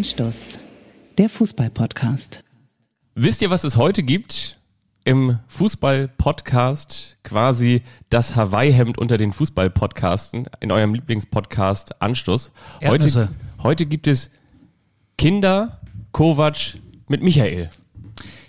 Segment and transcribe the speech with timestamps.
[0.00, 0.58] Anstoß,
[1.18, 2.42] der Fußball-Podcast.
[3.14, 4.58] Wisst ihr, was es heute gibt?
[5.04, 12.50] Im Fußball-Podcast quasi das Hawaii-Hemd unter den Fußball-Podcasten in eurem Lieblingspodcast Anstoß.
[12.76, 13.28] Heute, Erdnüsse.
[13.62, 14.30] heute gibt es
[15.18, 17.68] Kinder Kovac mit Michael.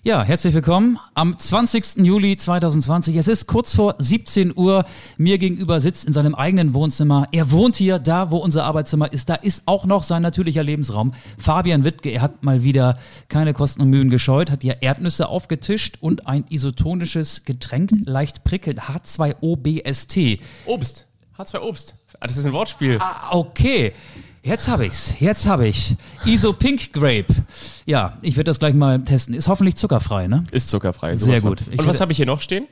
[0.04, 1.98] Ja, herzlich willkommen am 20.
[1.98, 3.18] Juli 2020.
[3.18, 4.84] Es ist kurz vor 17 Uhr.
[5.18, 7.28] Mir gegenüber sitzt in seinem eigenen Wohnzimmer.
[7.32, 9.30] Er wohnt hier, da wo unser Arbeitszimmer ist.
[9.30, 11.12] Da ist auch noch sein natürlicher Lebensraum.
[11.38, 12.98] Fabian Wittke, er hat mal wieder
[13.30, 18.82] keine Kosten und Mühen gescheut, hat hier Erdnüsse aufgetischt und ein isotonisches Getränk, leicht prickelnd,
[18.82, 20.40] H2OBST.
[20.66, 21.06] Obst.
[21.38, 21.94] H2 Obst.
[22.20, 22.98] Ah, das ist ein Wortspiel.
[23.00, 23.94] Ah, okay.
[24.44, 25.16] Jetzt habe ich's.
[25.20, 25.96] Jetzt habe ich.
[26.26, 27.28] Iso Pink Grape.
[27.86, 29.36] Ja, ich werde das gleich mal testen.
[29.36, 30.44] Ist hoffentlich zuckerfrei, ne?
[30.52, 31.16] Ist zuckerfrei.
[31.16, 31.52] Sehr von.
[31.52, 31.64] gut.
[31.72, 32.66] Ich Und was habe ich hier noch stehen?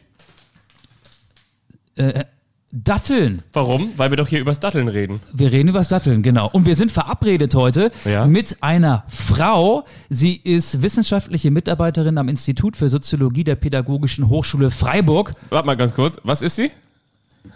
[2.72, 3.42] Datteln.
[3.54, 3.92] Warum?
[3.98, 5.22] Weil wir doch hier übers Datteln reden.
[5.34, 6.50] Wir reden über das Datteln, genau.
[6.52, 8.26] Und wir sind verabredet heute Ja.
[8.26, 9.86] mit einer Frau.
[10.10, 15.34] Sie ist wissenschaftliche Mitarbeiterin am Institut für Soziologie der Pädagogischen Hochschule Freiburg.
[15.50, 16.18] Warte mal ganz kurz.
[16.24, 16.72] Was ist sie?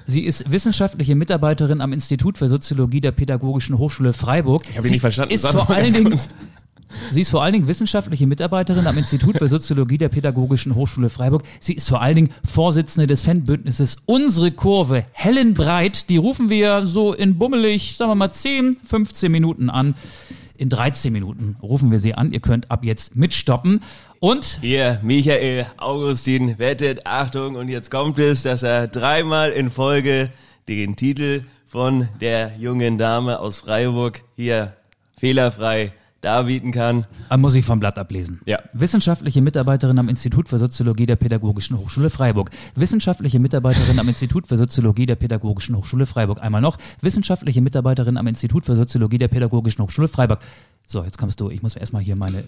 [0.06, 4.64] Sie ist wissenschaftliche Mitarbeiterin am Institut für Soziologie der Pädagogischen Hochschule Freiburg.
[4.70, 5.34] Ich habe nicht verstanden.
[5.34, 6.20] Ist vor allen Dingen.
[7.12, 11.44] Sie ist vor allen Dingen wissenschaftliche Mitarbeiterin am Institut für Soziologie der Pädagogischen Hochschule Freiburg.
[11.60, 16.10] Sie ist vor allen Dingen Vorsitzende des Fanbündnisses Unsere Kurve Helen Breit.
[16.10, 19.96] Die rufen wir so in bummelig, sagen wir mal 10, 15 Minuten an.
[20.64, 22.32] In 13 Minuten rufen wir sie an.
[22.32, 23.82] Ihr könnt ab jetzt mitstoppen.
[24.22, 30.30] Und Hier, Michael Augustin wettet, Achtung, und jetzt kommt es, dass er dreimal in Folge
[30.70, 34.72] den Titel von der jungen Dame aus Freiburg hier
[35.18, 35.92] fehlerfrei
[36.24, 37.06] darbieten kann.
[37.30, 38.42] Ah, muss ich vom Blatt ablesen.
[38.46, 38.60] Ja.
[38.74, 42.50] Wissenschaftliche Mitarbeiterin am Institut für Soziologie der Pädagogischen Hochschule Freiburg.
[42.76, 46.42] Wissenschaftliche Mitarbeiterin am Institut für Soziologie der Pädagogischen Hochschule Freiburg.
[46.42, 46.78] Einmal noch.
[47.02, 50.40] Wissenschaftliche Mitarbeiterin am Institut für Soziologie der Pädagogischen Hochschule Freiburg.
[50.88, 51.50] So, jetzt kommst du.
[51.50, 52.44] Ich muss erstmal hier meine,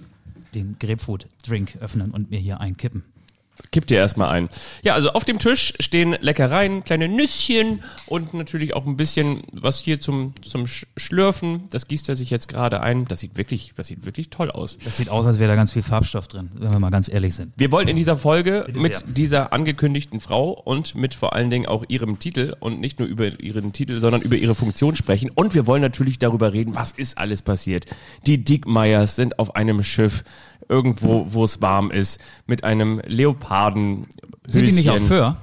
[0.53, 3.03] den Grapefruit-Drink öffnen und mir hier einkippen.
[3.71, 4.49] Kipp dir erstmal ein.
[4.83, 9.79] Ja, also auf dem Tisch stehen Leckereien, kleine Nüsschen und natürlich auch ein bisschen was
[9.79, 11.63] hier zum, zum Sch- Schlürfen.
[11.71, 13.05] Das gießt er sich jetzt gerade ein.
[13.05, 14.77] Das sieht wirklich, das sieht wirklich toll aus.
[14.83, 17.35] Das sieht aus, als wäre da ganz viel Farbstoff drin, wenn wir mal ganz ehrlich
[17.35, 17.53] sind.
[17.55, 21.85] Wir wollen in dieser Folge mit dieser angekündigten Frau und mit vor allen Dingen auch
[21.88, 25.31] ihrem Titel und nicht nur über ihren Titel, sondern über ihre Funktion sprechen.
[25.33, 27.85] Und wir wollen natürlich darüber reden, was ist alles passiert.
[28.27, 30.23] Die Dickmeyers sind auf einem Schiff
[30.69, 34.07] irgendwo, wo es warm ist, mit einem Leoparden.
[34.47, 35.38] Sind die nicht auf Föhr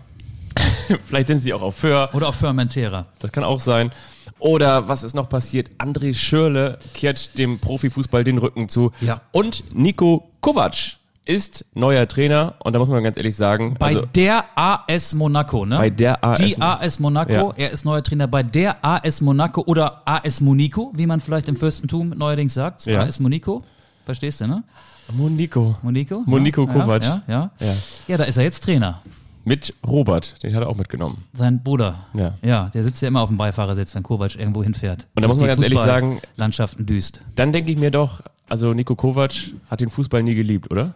[1.07, 2.11] Vielleicht sind sie auch auf Föhr.
[2.13, 3.07] oder auf Fermentera?
[3.19, 3.91] Das kann auch sein.
[4.39, 5.71] Oder was ist noch passiert?
[5.79, 8.91] André Schürle kehrt dem Profifußball den Rücken zu.
[9.01, 9.21] Ja.
[9.31, 10.75] Und Nico Kovac
[11.25, 12.57] ist neuer Trainer.
[12.59, 15.77] Und da muss man ganz ehrlich sagen, Bei also der AS Monaco, ne?
[15.79, 16.41] bei der AS.
[16.41, 17.53] Die AS Monaco, Ja.
[17.57, 21.55] er ist neuer Trainer bei der AS Monaco oder AS Monico, wie man vielleicht im
[21.57, 22.85] Fürstentum neuerdings sagt.
[22.87, 23.03] Ja.
[23.03, 23.63] AS Monico,
[24.05, 24.65] verstehst du, ne?
[25.17, 25.77] Monico.
[25.83, 26.23] Monico?
[26.27, 27.03] Monico ja, Kovac.
[27.05, 27.75] Ja, ja, ja.
[28.09, 28.17] Ja.
[28.17, 29.01] Da ist er jetzt Trainer.
[29.45, 31.25] Mit Robert, den hat er auch mitgenommen.
[31.33, 32.07] Sein Bruder.
[32.15, 32.35] Ja.
[32.43, 35.07] Ja, der sitzt ja immer auf dem Beifahrersitz, wenn Kovac irgendwo hinfährt.
[35.17, 37.21] Und da muss man ganz ehrlich sagen- Landschaften düst.
[37.35, 39.33] Dann denke ich mir doch, also Nico Kovac
[39.69, 40.95] hat den Fußball nie geliebt, oder?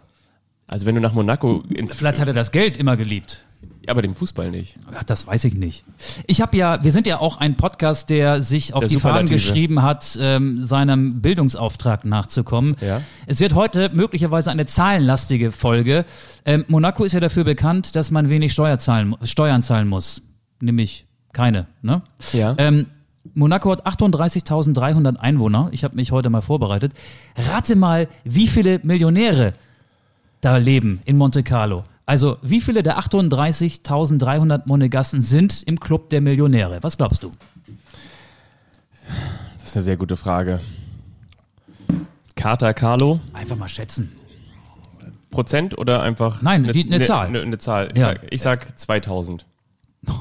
[0.67, 1.93] Also wenn du nach Monaco ins...
[1.93, 3.45] Vielleicht hat er das Geld immer geliebt.
[3.87, 4.77] Aber den Fußball nicht.
[4.93, 5.83] Ach, das weiß ich nicht.
[6.25, 9.27] Ich habe ja, wir sind ja auch ein Podcast, der sich auf Der die Fahnen
[9.27, 12.75] geschrieben hat, ähm, seinem Bildungsauftrag nachzukommen.
[12.81, 13.01] Ja.
[13.25, 16.05] Es wird heute möglicherweise eine zahlenlastige Folge.
[16.45, 20.21] Ähm, Monaco ist ja dafür bekannt, dass man wenig Steuer zahlen, Steuern zahlen muss.
[20.59, 21.67] Nämlich keine.
[21.81, 22.01] Ne?
[22.33, 22.55] Ja.
[22.57, 22.87] Ähm,
[23.33, 25.69] Monaco hat 38.300 Einwohner.
[25.71, 26.93] Ich habe mich heute mal vorbereitet.
[27.35, 29.53] Rate mal, wie viele Millionäre
[30.41, 31.83] da leben in Monte Carlo.
[32.07, 36.79] Also, wie viele der 38.300 Monegassen sind im Club der Millionäre?
[36.81, 37.33] Was glaubst du?
[39.59, 40.61] Das ist eine sehr gute Frage.
[42.35, 44.13] Carter Carlo, Einfach mal schätzen.
[45.31, 46.41] Prozent oder einfach...
[46.41, 47.27] Nein, wie eine Zahl.
[47.27, 47.89] Eine, eine Zahl.
[47.93, 48.05] Ich, Ja.
[48.05, 49.45] sag, ich sag 2000.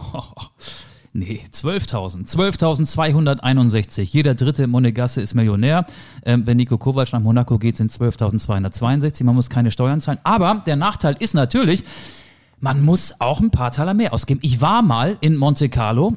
[1.19, 2.29] Nee, 12.000.
[2.29, 4.03] 12.261.
[4.03, 5.85] Jeder dritte Monegasse ist Millionär.
[6.27, 9.25] Ähm, wenn Nico Kovac nach Monaco geht, sind 12.262.
[9.25, 10.19] Man muss keine Steuern zahlen.
[10.25, 11.85] Aber der Nachteil ist natürlich,
[12.61, 14.41] man muss auch ein paar Taler mehr ausgeben.
[14.43, 16.17] Ich war mal in Monte Carlo.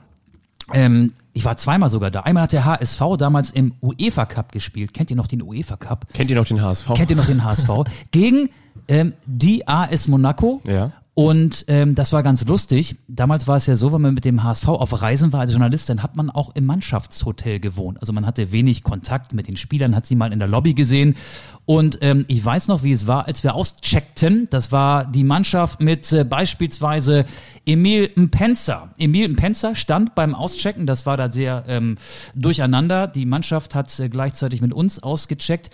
[0.74, 2.22] Ähm, ich war zweimal sogar da.
[2.22, 4.94] Einmal hat der HSV damals im UEFA Cup gespielt.
[4.94, 6.07] Kennt ihr noch den UEFA Cup?
[6.13, 6.94] Kennt ihr noch den HSV?
[6.95, 7.69] Kennt ihr noch den HSV?
[8.12, 8.50] Gegen
[8.90, 10.62] ähm, die AS Monaco.
[10.68, 10.92] Ja.
[11.19, 12.95] Und ähm, das war ganz lustig.
[13.10, 15.89] Damals war es ja so, wenn man mit dem HSV auf Reisen war als Journalist,
[15.89, 18.00] dann hat man auch im Mannschaftshotel gewohnt.
[18.00, 21.18] Also man hatte wenig Kontakt mit den Spielern, hat sie mal in der Lobby gesehen.
[21.66, 24.48] Und ähm, ich weiß noch, wie es war, als wir auscheckten.
[24.50, 27.25] Das war die Mannschaft mit äh, beispielsweise
[27.66, 28.94] Emil Mpenza.
[28.98, 31.98] Emil Mpenza stand beim Auschecken, das war da sehr ähm,
[32.33, 33.07] durcheinander.
[33.07, 35.69] Die Mannschaft hat äh, gleichzeitig mit uns ausgecheckt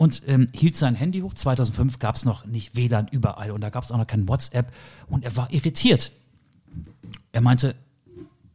[0.00, 1.34] und ähm, hielt sein Handy hoch.
[1.34, 4.72] 2005 gab es noch nicht WLAN überall und da gab es auch noch kein WhatsApp
[5.08, 6.12] und er war irritiert.
[7.32, 7.74] Er meinte,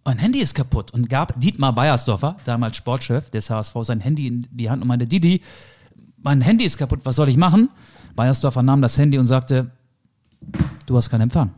[0.03, 4.47] mein Handy ist kaputt und gab Dietmar Beiersdorfer, damals Sportchef des HSV, sein Handy in
[4.49, 5.43] die Hand und meinte, Didi,
[6.17, 7.69] mein Handy ist kaputt, was soll ich machen?
[8.15, 9.69] Beiersdorfer nahm das Handy und sagte,
[10.87, 11.51] du hast keinen Empfang.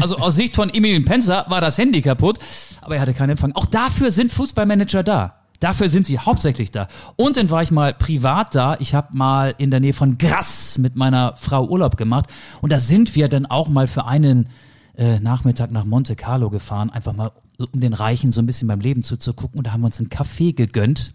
[0.00, 2.38] Also aus Sicht von Emil Penzer war das Handy kaputt,
[2.80, 3.50] aber er hatte keinen Empfang.
[3.56, 5.41] Auch dafür sind Fußballmanager da.
[5.62, 6.88] Dafür sind sie hauptsächlich da.
[7.14, 8.76] Und dann war ich mal privat da.
[8.80, 12.26] Ich habe mal in der Nähe von Grass mit meiner Frau Urlaub gemacht.
[12.62, 14.48] Und da sind wir dann auch mal für einen
[14.96, 18.80] äh, Nachmittag nach Monte Carlo gefahren, einfach mal um den Reichen so ein bisschen beim
[18.80, 19.58] Leben zuzugucken.
[19.58, 21.14] Und da haben wir uns einen Kaffee gegönnt.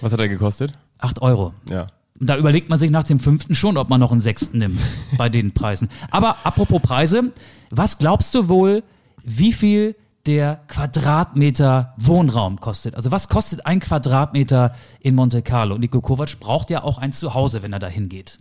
[0.00, 0.74] Was hat er gekostet?
[0.98, 1.54] Acht Euro.
[1.70, 1.86] Ja.
[2.18, 4.80] Und da überlegt man sich nach dem fünften schon, ob man noch einen sechsten nimmt
[5.16, 5.88] bei den Preisen.
[6.10, 7.32] Aber apropos Preise,
[7.70, 8.82] was glaubst du wohl,
[9.22, 9.94] wie viel
[10.26, 12.94] der Quadratmeter Wohnraum kostet.
[12.94, 15.78] Also was kostet ein Quadratmeter in Monte Carlo?
[15.78, 18.38] Nico Kovac braucht ja auch ein Zuhause, wenn er da hingeht.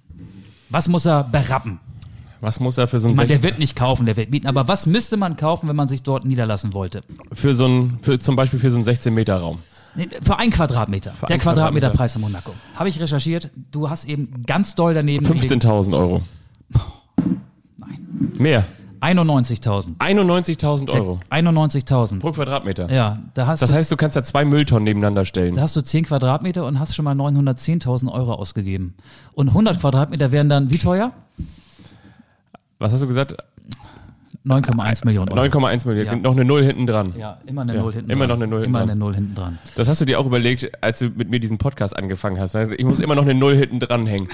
[0.70, 1.80] Was muss er berappen?
[2.42, 4.48] Was muss er für so ein der wird nicht kaufen, der wird mieten.
[4.48, 7.02] Aber was müsste man kaufen, wenn man sich dort niederlassen wollte?
[7.32, 9.60] Für so ein, für zum Beispiel für so einen 16 Meter Raum.
[9.96, 11.14] Nee, für ein Quadratmeter.
[11.14, 12.54] Für der ein Quadratmeterpreis in Monaco.
[12.76, 13.50] Habe ich recherchiert.
[13.72, 15.26] Du hast eben ganz doll daneben.
[15.26, 15.62] gelegen.
[15.62, 16.22] 15.000 Euro.
[17.78, 18.34] Nein.
[18.38, 18.66] Mehr.
[19.14, 19.98] 91.000.
[20.00, 22.20] 91.000 Euro 91.000.
[22.20, 22.92] pro Quadratmeter.
[22.92, 25.54] Ja, da hast Das du heißt, du kannst da zwei Mülltonnen nebeneinander stellen.
[25.54, 28.96] Da hast du 10 Quadratmeter und hast schon mal 910.000 Euro ausgegeben.
[29.36, 31.12] Und 100 Quadratmeter wären dann wie teuer?
[32.80, 33.36] Was hast du gesagt?
[34.46, 35.42] 9,1 Millionen Euro.
[35.42, 36.06] 9,1 Millionen.
[36.08, 36.16] Ja.
[36.16, 37.14] Noch eine Null hinten dran.
[37.18, 38.40] Ja, immer eine Ja, Null hinten immer dran.
[38.40, 38.90] noch eine Null hinten Immer dran.
[38.92, 39.58] eine Null hinten dran.
[39.76, 42.56] Das hast du dir auch überlegt, als du mit mir diesen Podcast angefangen hast.
[42.56, 44.28] Also Ich muss immer noch eine Null hinten dranhängen.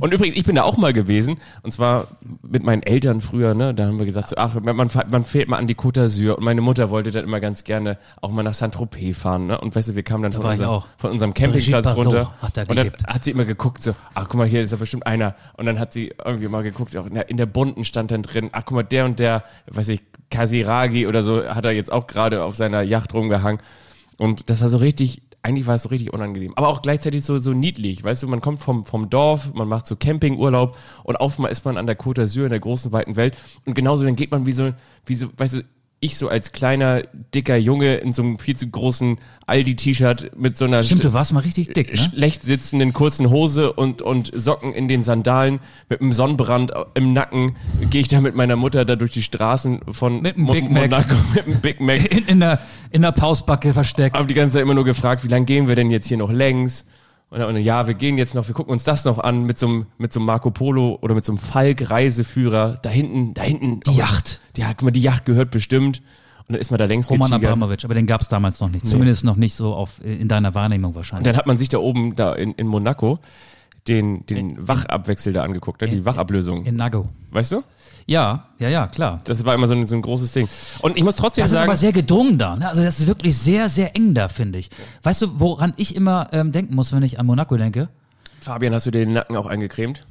[0.00, 1.36] Und übrigens, ich bin da auch mal gewesen.
[1.62, 2.08] Und zwar
[2.42, 3.54] mit meinen Eltern früher.
[3.54, 3.74] Ne?
[3.74, 6.34] Da haben wir gesagt, so, ach, man, man fährt mal an die Côte d'Azur.
[6.36, 9.48] Und meine Mutter wollte dann immer ganz gerne auch mal nach Saint-Tropez fahren.
[9.48, 9.60] Ne?
[9.60, 12.32] Und weißt du, wir kamen dann von war ich unserem, von unserem Campingplatz runter.
[12.40, 14.78] hat da und dann hat sie immer geguckt, so, ach guck mal, hier ist ja
[14.78, 15.34] bestimmt einer.
[15.58, 18.22] Und dann hat sie irgendwie mal geguckt, auch in der, in der bunten stand dann
[18.22, 21.92] drin, ach guck mal, der und der, weiß ich, Kasiragi oder so, hat er jetzt
[21.92, 23.60] auch gerade auf seiner Yacht rumgehangen.
[24.18, 26.52] Und das war so richtig, eigentlich war es so richtig unangenehm.
[26.56, 28.04] Aber auch gleichzeitig so, so niedlich.
[28.04, 31.64] Weißt du, man kommt vom, vom Dorf, man macht so Campingurlaub und auf einmal ist
[31.64, 33.36] man an der Côte d'Azur in der großen, weiten Welt.
[33.64, 34.72] Und genauso dann geht man wie so,
[35.06, 35.64] wie so, weißt du,
[36.00, 37.02] ich so als kleiner,
[37.34, 41.32] dicker Junge in so einem viel zu großen Aldi-T-Shirt mit so einer Stimmt, du warst
[41.32, 41.96] mal richtig dick, ne?
[41.96, 45.58] schlecht sitzenden kurzen Hose und, und Socken in den Sandalen
[45.88, 47.56] mit einem Sonnenbrand im Nacken
[47.90, 50.90] gehe ich da mit meiner Mutter da durch die Straßen von Mit einem Big Mac.
[50.90, 52.12] Monaco mit einem Big Mac.
[52.14, 52.60] In, in, der,
[52.90, 54.16] in der Pausbacke versteckt.
[54.16, 56.30] Habe die ganze Zeit immer nur gefragt, wie lange gehen wir denn jetzt hier noch
[56.30, 56.84] längs?
[57.30, 59.58] Und dann, und ja, wir gehen jetzt noch, wir gucken uns das noch an mit
[59.58, 62.78] so einem, mit so einem Marco Polo oder mit so einem Falk-Reiseführer.
[62.82, 63.80] Da hinten, da hinten.
[63.80, 64.40] Die Yacht.
[64.56, 66.00] Ja, guck mal, die Yacht gehört bestimmt.
[66.46, 67.52] Und dann ist man da längst Roman getigert.
[67.52, 68.86] Abramowitsch, aber den gab es damals noch nicht.
[68.86, 71.24] Zumindest noch nicht so auf, in deiner Wahrnehmung Und wahrscheinlich.
[71.24, 73.18] dann hat man sich da oben, da in, in Monaco,
[73.88, 75.88] den, den Wachabwechsel da angeguckt, ne?
[75.88, 76.64] die Wachablösung.
[76.66, 77.08] In Nago.
[77.30, 77.62] weißt du?
[78.06, 79.20] Ja, ja, ja, klar.
[79.24, 80.48] Das war immer so ein, so ein großes Ding.
[80.80, 82.56] Und ich muss trotzdem Das ist sagen, aber sehr gedrungen da.
[82.56, 82.66] Ne?
[82.66, 84.70] Also das ist wirklich sehr, sehr eng da, finde ich.
[85.02, 87.90] Weißt du, woran ich immer ähm, denken muss, wenn ich an Monaco denke?
[88.40, 90.06] Fabian, hast du dir den Nacken auch eingecremt?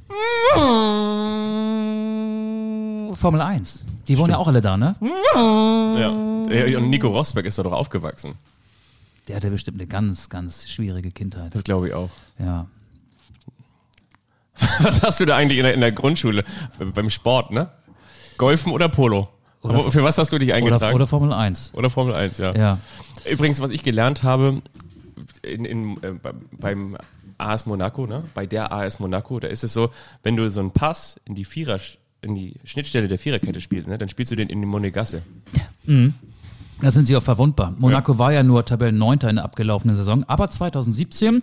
[3.16, 3.84] Formel 1.
[4.06, 4.94] Die wohnen ja auch alle da, ne?
[5.34, 6.08] Ja.
[6.54, 6.78] ja.
[6.78, 8.34] Und Nico Rosberg ist da doch aufgewachsen.
[9.26, 11.54] Der hatte bestimmt eine ganz, ganz schwierige Kindheit.
[11.54, 12.10] Das glaube ich auch.
[12.38, 12.66] Ja.
[14.80, 16.44] Was hast du da eigentlich in der, in der Grundschule?
[16.94, 17.70] Beim Sport, ne?
[18.36, 19.28] Golfen oder Polo?
[19.62, 20.84] Wo- Für was hast du dich eingetragen?
[20.86, 21.72] Oder, oder Formel 1.
[21.74, 22.54] Oder Formel 1, ja.
[22.56, 22.78] Ja.
[23.30, 24.62] Übrigens, was ich gelernt habe
[25.42, 26.12] in, in, äh,
[26.52, 26.96] beim-
[27.40, 28.24] AS Monaco, ne?
[28.34, 29.90] bei der AS Monaco, da ist es so,
[30.24, 31.78] wenn du so einen Pass in die Vierer,
[32.20, 33.96] in die Schnittstelle der Viererkette spielst, ne?
[33.96, 35.22] dann spielst du den in die Monegasse.
[36.80, 37.74] Da sind sie auch verwundbar.
[37.78, 41.42] Monaco war ja nur Tabellenneunter in der abgelaufenen Saison, aber 2017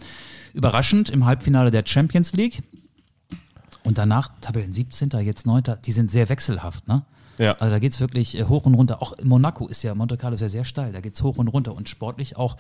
[0.54, 2.62] überraschend im Halbfinale der Champions League
[3.86, 5.10] und danach Tabellen 17.
[5.22, 5.64] jetzt 9.
[5.86, 7.04] Die sind sehr wechselhaft, ne?
[7.38, 7.54] Ja.
[7.58, 9.02] Also da geht's wirklich äh, hoch und runter.
[9.02, 10.92] Auch in Monaco ist ja, Monte Carlo ist ja sehr steil.
[10.92, 12.58] Da geht's hoch und runter und sportlich auch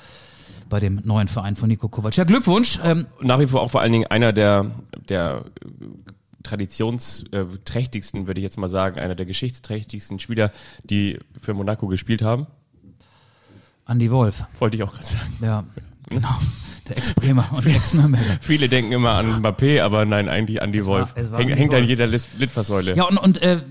[0.69, 2.15] bei dem neuen Verein von Nico Kovac.
[2.17, 2.79] Ja, Glückwunsch.
[2.83, 4.71] Ähm, Nach wie vor auch vor allen Dingen einer der,
[5.09, 5.85] der äh,
[6.43, 10.51] traditionsträchtigsten, würde ich jetzt mal sagen, einer der geschichtsträchtigsten Spieler,
[10.83, 12.47] die für Monaco gespielt haben.
[13.87, 14.43] Andy Wolf.
[14.59, 15.33] Wollte ich auch gerade sagen.
[15.41, 15.63] Ja,
[16.09, 16.35] genau.
[16.87, 18.37] Der Ex-Bremer und Ex-Nürnberger.
[18.41, 21.15] Viele denken immer an Mbappé, aber nein, eigentlich an die Es Wolf.
[21.31, 22.95] war- Häng, hängt an jeder Lit- Litfaßsäule.
[22.95, 23.61] Ja, und, und äh,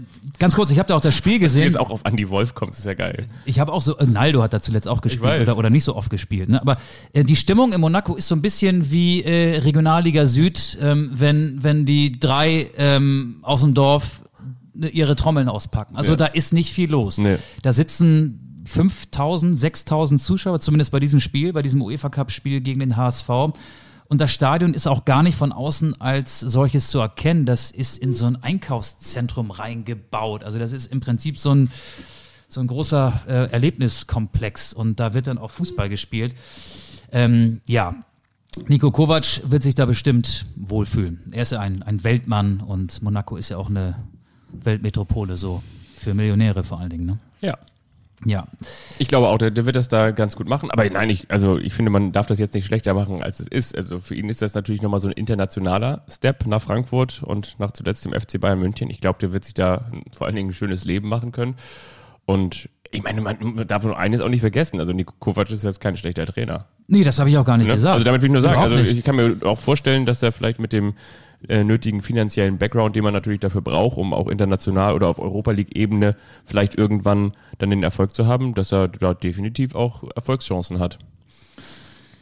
[0.40, 1.62] ganz kurz, ich habe da auch das Spiel Wenn gesehen.
[1.62, 3.26] jetzt auch auf Andy Wolf kommt, ist ja geil.
[3.44, 5.94] Ich habe auch so, äh, Naldo hat da zuletzt auch gespielt oder, oder nicht so
[5.94, 6.48] oft gespielt.
[6.48, 6.60] Ne?
[6.60, 6.76] Aber
[7.12, 11.62] äh, die Stimmung in Monaco ist so ein bisschen wie äh, Regionalliga Süd, ähm, wenn,
[11.62, 14.22] wenn die drei ähm, aus dem Dorf
[14.74, 15.94] ne, ihre Trommeln auspacken.
[15.94, 16.16] Also Ja.
[16.16, 17.18] da ist nicht viel los.
[17.18, 17.36] Nee.
[17.62, 22.80] Da sitzen 5000, 6000 Zuschauer, zumindest bei diesem Spiel, bei diesem UEFA Cup Spiel gegen
[22.80, 23.28] den HSV.
[24.06, 27.46] Und das Stadion ist auch gar nicht von außen als solches zu erkennen.
[27.46, 30.44] Das ist in so ein Einkaufszentrum reingebaut.
[30.44, 31.70] Also das ist im Prinzip so ein,
[32.48, 36.34] so ein großer äh, Erlebniskomplex und da wird dann auch Fußball gespielt.
[37.12, 37.94] Ähm, ja,
[38.68, 41.20] Nico Kovac wird sich da bestimmt wohlfühlen.
[41.32, 43.96] Er ist ja ein, ein Weltmann und Monaco ist ja auch eine
[44.52, 45.62] Weltmetropole, so
[45.94, 47.06] für Millionäre vor allen Dingen.
[47.06, 47.18] Ne?
[47.40, 47.58] Ja.
[48.26, 48.46] Ja,
[48.98, 50.70] Ich glaube auch, der, der wird das da ganz gut machen.
[50.70, 53.48] Aber nein, ich, also ich finde, man darf das jetzt nicht schlechter machen, als es
[53.48, 53.76] ist.
[53.76, 57.72] Also für ihn ist das natürlich nochmal so ein internationaler Step nach Frankfurt und nach
[57.72, 58.88] zuletzt dem FC Bayern München.
[58.90, 61.54] Ich glaube, der wird sich da vor allen Dingen ein schönes Leben machen können.
[62.24, 64.78] Und ich meine, man darf nur eines auch nicht vergessen.
[64.78, 66.66] Also Nico Kovac ist jetzt kein schlechter Trainer.
[66.86, 67.74] nee, das habe ich auch gar nicht Ne?
[67.74, 67.92] gesagt.
[67.94, 68.96] Also damit will ich nur sagen, Überhaupt also nicht.
[68.98, 70.94] ich kann mir auch vorstellen, dass er vielleicht mit dem
[71.48, 75.50] äh, nötigen finanziellen Background, den man natürlich dafür braucht, um auch international oder auf Europa
[75.52, 80.98] League-Ebene vielleicht irgendwann dann den Erfolg zu haben, dass er da definitiv auch Erfolgschancen hat.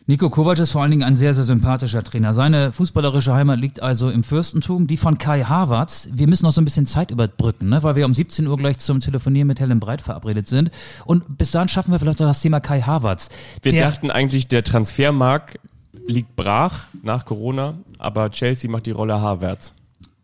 [0.08, 2.34] Nico Kovac ist vor allen Dingen ein sehr, sehr sympathischer Trainer.
[2.34, 6.08] Seine fußballerische Heimat liegt also im Fürstentum, die von Kai Havertz.
[6.12, 7.84] Wir müssen noch so ein bisschen Zeit überbrücken, ne?
[7.84, 10.72] weil wir um 17 Uhr gleich zum Telefonieren mit Helen Breit verabredet sind.
[11.04, 13.28] Und bis dahin schaffen wir vielleicht noch das Thema Kai Havertz.
[13.62, 15.60] Wir Der- dachten eigentlich, der Transfermarkt
[16.06, 19.72] liegt brach nach Corona, aber Chelsea macht die Rolle Havertz.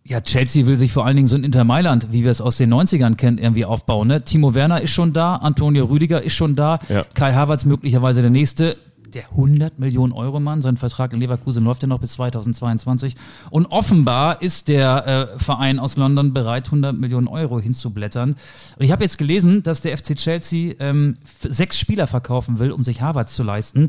[0.05, 2.57] Ja, Chelsea will sich vor allen Dingen so ein Inter Mailand, wie wir es aus
[2.57, 4.09] den 90ern kennen, irgendwie aufbauen.
[4.09, 4.23] Ne?
[4.25, 7.05] Timo Werner ist schon da, Antonio Rüdiger ist schon da, Ja.
[7.13, 8.77] Kai Havertz möglicherweise der nächste.
[9.15, 13.17] Der 100 Millionen Euro Mann, sein Vertrag in Leverkusen läuft ja noch bis 2022.
[13.49, 18.37] Und offenbar ist der äh, Verein aus London bereit, 100 Millionen Euro hinzublättern.
[18.77, 22.85] Und ich habe jetzt gelesen, dass der FC Chelsea ähm, sechs Spieler verkaufen will, um
[22.85, 23.89] sich Havertz zu leisten.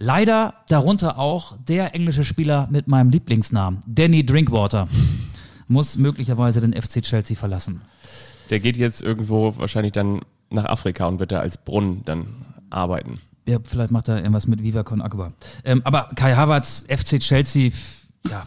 [0.00, 4.86] Leider darunter auch der englische Spieler mit meinem Lieblingsnamen, Danny Drinkwater
[5.66, 7.80] muss möglicherweise den FC Chelsea verlassen.
[8.48, 13.20] Der geht jetzt irgendwo wahrscheinlich dann nach Afrika und wird da als Brunnen dann arbeiten.
[13.46, 15.32] Ja, vielleicht macht er irgendwas mit Viva Con Agua.
[15.64, 17.72] Ähm, aber Kai Havertz, FC Chelsea,
[18.30, 18.46] ja,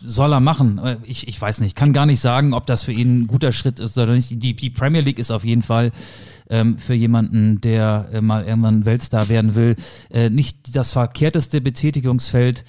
[0.00, 0.78] soll er machen.
[0.78, 3.52] Äh, Ich, ich weiß nicht, kann gar nicht sagen, ob das für ihn ein guter
[3.52, 4.30] Schritt ist oder nicht.
[4.30, 5.92] Die, die Premier League ist auf jeden Fall
[6.50, 9.76] ähm, für jemanden, der äh, mal irgendwann Weltstar werden will,
[10.10, 12.64] äh, nicht das verkehrteste Betätigungsfeld.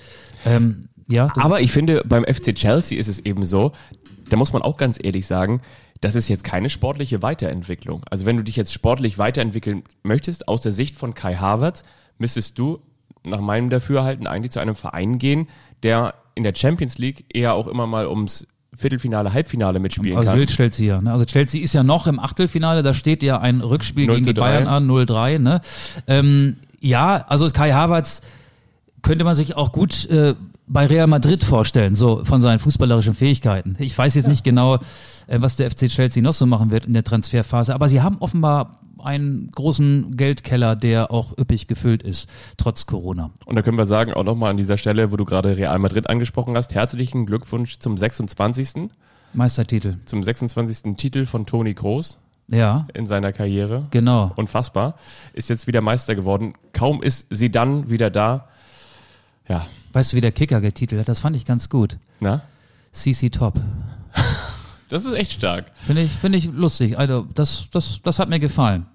[0.46, 3.72] Ähm, ja, Aber ich finde, beim FC Chelsea ist es eben so,
[4.30, 5.62] da muss man auch ganz ehrlich sagen,
[6.02, 8.04] das ist jetzt keine sportliche Weiterentwicklung.
[8.10, 11.84] Also wenn du dich jetzt sportlich weiterentwickeln möchtest, aus der Sicht von Kai Havertz,
[12.20, 12.80] müsstest du
[13.24, 15.48] nach meinem Dafürhalten eigentlich zu einem Verein gehen,
[15.84, 20.40] der in der Champions League eher auch immer mal ums Viertelfinale, Halbfinale mitspielen Also kann.
[20.40, 21.02] will Chelsea ja.
[21.02, 21.12] Ne?
[21.12, 24.34] Also Chelsea ist ja noch im Achtelfinale, da steht ja ein Rückspiel 0 gegen die
[24.34, 24.70] Bayern 3.
[24.70, 25.40] an, 0-3.
[25.40, 25.62] Ne?
[26.08, 28.22] Ähm, ja, also Kai Havertz
[29.02, 30.34] könnte man sich auch gut äh,
[30.68, 33.76] bei Real Madrid vorstellen, so von seinen fußballerischen Fähigkeiten.
[33.80, 34.76] Ich weiß jetzt nicht genau,
[35.28, 38.18] äh, was der FC Chelsea noch so machen wird in der Transferphase, aber sie haben
[38.20, 43.32] offenbar einen großen Geldkeller, der auch üppig gefüllt ist, trotz Corona.
[43.46, 46.10] Und da können wir sagen, auch nochmal an dieser Stelle, wo du gerade Real Madrid
[46.10, 48.90] angesprochen hast, herzlichen Glückwunsch zum 26.
[49.34, 49.96] Meistertitel.
[50.06, 50.96] zum 26.
[50.98, 53.88] Titel von Toni Kroos Ja, in seiner Karriere.
[53.92, 54.32] genau.
[54.36, 54.96] Unfassbar.
[55.34, 56.54] Ist jetzt wieder Meister geworden.
[56.74, 58.48] Kaum ist sie dann wieder da.
[59.48, 61.10] Ja, Weißt du, wie der Kicker getitelt hat?
[61.10, 61.98] Das fand ich ganz gut.
[62.20, 62.42] na?
[62.92, 63.60] CC Top.
[64.90, 65.72] Das ist echt stark.
[65.76, 66.98] Finde ich, finde ich lustig.
[66.98, 68.86] Also, das, das, das hat mir gefallen.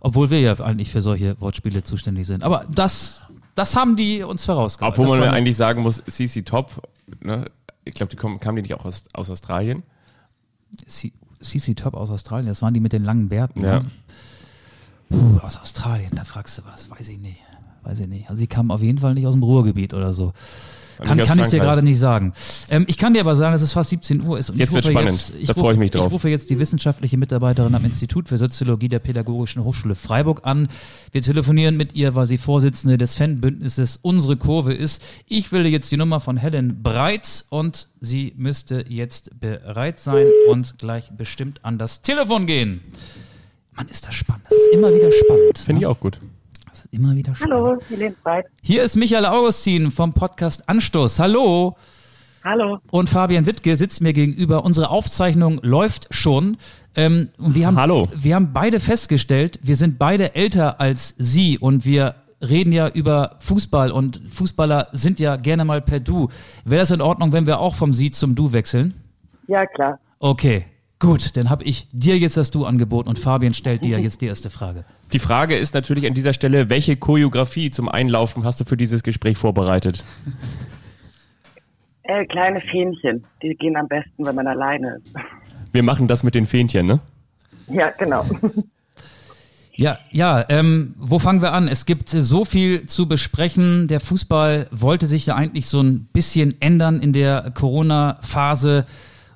[0.00, 2.42] Obwohl wir ja eigentlich für solche Wortspiele zuständig sind.
[2.42, 4.92] Aber das, das haben die uns vorausgebracht.
[4.98, 6.88] Obwohl Das man ja eigentlich sagen muss, CC Top,
[7.20, 7.50] ne?
[7.84, 9.82] ich glaube, die kommen, kamen die nicht auch aus, aus Australien?
[10.86, 13.62] CC Top aus Australien, das waren die mit den langen Bärten.
[13.62, 13.80] Ja.
[13.80, 13.90] ne?
[15.08, 16.90] Puh, aus Australien, da fragst du was.
[16.90, 17.38] Weiß ich nicht.
[17.82, 18.28] Weiß ich nicht.
[18.30, 20.32] Also, sie kamen auf jeden Fall nicht aus dem Ruhrgebiet oder so.
[20.98, 22.32] Kann, kann ich dir gerade nicht sagen.
[22.70, 24.50] Ähm, ich kann dir aber sagen, dass es fast 17 Uhr ist.
[24.50, 25.12] Und Jetzt rufe spannend.
[25.12, 26.06] Jetzt, ich Da freue ich mich drauf.
[26.06, 30.68] Ich rufe jetzt die wissenschaftliche Mitarbeiterin am Institut für Soziologie der Pädagogischen Hochschule Freiburg an.
[31.10, 35.02] Wir telefonieren mit ihr, weil sie Vorsitzende des Fanbündnisses Unsere Kurve ist.
[35.26, 40.78] Ich will jetzt die Nummer von Helen Breitz und sie müsste jetzt bereit sein und
[40.78, 42.80] gleich bestimmt an das Telefon gehen.
[43.74, 44.44] Mann, ist das spannend.
[44.48, 45.58] Das ist immer wieder spannend.
[45.58, 45.88] Finde ich ne?
[45.88, 46.18] auch gut.
[46.94, 47.54] Immer wieder spannend.
[47.54, 48.44] Hallo, Helene Breit.
[48.62, 51.20] Hier ist Michael Augustin vom Podcast Anstoß.
[51.20, 51.74] Hallo.
[52.44, 52.80] Hallo.
[52.90, 54.62] Und Fabian Wittke sitzt mir gegenüber.
[54.62, 56.58] Unsere Aufzeichnung läuft schon.
[56.94, 58.08] Ähm, und wir haben, Hallo.
[58.14, 63.36] wir haben beide festgestellt, wir sind beide älter als Sie und wir reden ja über
[63.38, 66.28] Fußball und Fußballer sind ja gerne mal per Du.
[66.66, 68.92] Wäre das in Ordnung, wenn wir auch vom Sie zum Du wechseln?
[69.48, 69.98] Ja, klar.
[70.18, 70.66] Okay,
[71.02, 74.26] gut, dann habe ich dir jetzt das Du angeboten und Fabian stellt dir jetzt die
[74.26, 74.84] erste Frage.
[75.12, 79.02] Die Frage ist natürlich an dieser Stelle, welche Choreografie zum Einlaufen hast du für dieses
[79.02, 80.04] Gespräch vorbereitet?
[82.04, 85.14] Äh, kleine Fähnchen, die gehen am besten, wenn man alleine ist.
[85.72, 87.00] Wir machen das mit den Fähnchen, ne?
[87.66, 88.24] Ja, genau.
[89.74, 91.66] Ja, ja, ähm, wo fangen wir an?
[91.66, 93.88] Es gibt so viel zu besprechen.
[93.88, 98.84] Der Fußball wollte sich ja eigentlich so ein bisschen ändern in der Corona-Phase.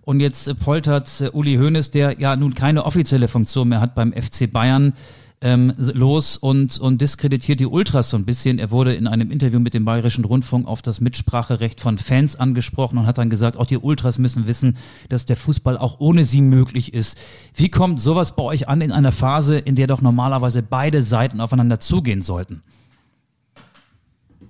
[0.07, 4.49] Und jetzt poltert Uli Hoeneß, der ja nun keine offizielle Funktion mehr hat beim FC
[4.49, 4.93] Bayern,
[5.41, 8.61] ähm, los und, und diskreditiert die Ultras so ein bisschen.
[8.61, 12.99] Er wurde in einem Interview mit dem Bayerischen Rundfunk auf das Mitspracherecht von Fans angesprochen
[12.99, 16.41] und hat dann gesagt, auch die Ultras müssen wissen, dass der Fußball auch ohne sie
[16.41, 17.19] möglich ist.
[17.57, 21.41] Wie kommt sowas bei euch an in einer Phase, in der doch normalerweise beide Seiten
[21.41, 22.63] aufeinander zugehen sollten?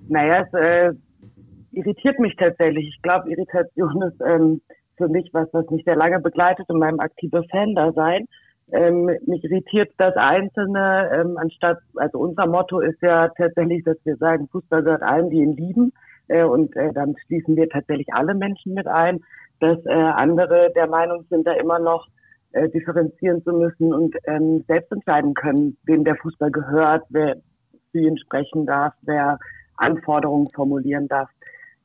[0.07, 0.93] Naja, es äh,
[1.71, 2.89] irritiert mich tatsächlich.
[2.89, 4.61] Ich glaube, Irritation ist ähm,
[4.97, 8.27] für mich was, was mich sehr lange begleitet in meinem aktiven Fan-Dasein.
[8.71, 14.17] Ähm, mich irritiert das Einzelne, ähm, anstatt, also unser Motto ist ja tatsächlich, dass wir
[14.17, 15.93] sagen, Fußball gehört allen, die ihn lieben.
[16.27, 19.21] Äh, und äh, dann schließen wir tatsächlich alle Menschen mit ein,
[19.61, 22.07] dass äh, andere der Meinung sind, da immer noch
[22.51, 27.37] äh, differenzieren zu müssen und ähm, selbst entscheiden können, wem der Fußball gehört, wer
[27.91, 29.39] zu ihm sprechen darf, wer
[29.77, 31.29] Anforderungen formulieren darf.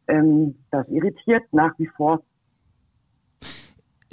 [0.09, 2.23] Ähm, das irritiert nach wie vor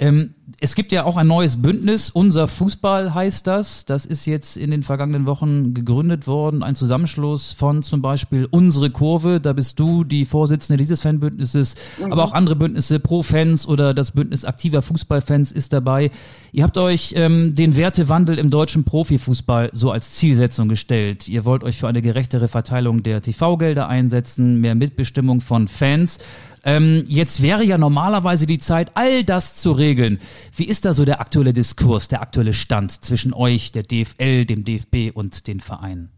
[0.00, 3.84] ähm, es gibt ja auch ein neues Bündnis, unser Fußball heißt das.
[3.84, 6.62] Das ist jetzt in den vergangenen Wochen gegründet worden.
[6.62, 12.12] Ein Zusammenschluss von zum Beispiel Unsere Kurve, da bist du die Vorsitzende dieses Fanbündnisses, mhm.
[12.12, 16.10] aber auch andere Bündnisse, Pro-Fans oder das Bündnis aktiver Fußballfans ist dabei.
[16.52, 21.28] Ihr habt euch ähm, den Wertewandel im deutschen Profifußball so als Zielsetzung gestellt.
[21.28, 26.18] Ihr wollt euch für eine gerechtere Verteilung der TV-Gelder einsetzen, mehr Mitbestimmung von Fans.
[26.64, 30.18] Ähm, jetzt wäre ja normalerweise die Zeit, all das zu regeln.
[30.54, 34.64] Wie ist da so der aktuelle Diskurs, der aktuelle Stand zwischen euch, der DFL, dem
[34.64, 36.10] DFB und den Vereinen?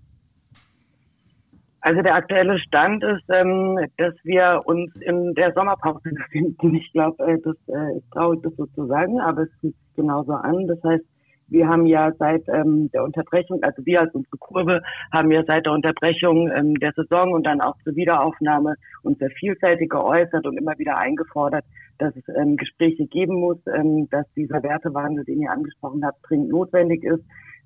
[1.85, 6.77] Also der aktuelle Stand ist, ähm, dass wir uns in der Sommerpause befinden.
[6.77, 10.33] Ich glaube, äh, das äh, ist traurig, das so zu sagen, aber es sich genauso
[10.33, 10.69] an.
[10.69, 11.05] Das heißt,
[11.53, 14.83] wir haben ja seit ähm, der Unterbrechung, also wir als unsere Kurve,
[15.13, 19.31] haben ja seit der Unterbrechung ähm, der Saison und dann auch zur Wiederaufnahme uns sehr
[19.31, 21.65] vielfältig geäußert und immer wieder eingefordert,
[21.99, 26.51] dass es ähm, Gespräche geben muss, ähm, dass dieser Wertewandel, den ihr angesprochen habt, dringend
[26.51, 27.25] notwendig ist.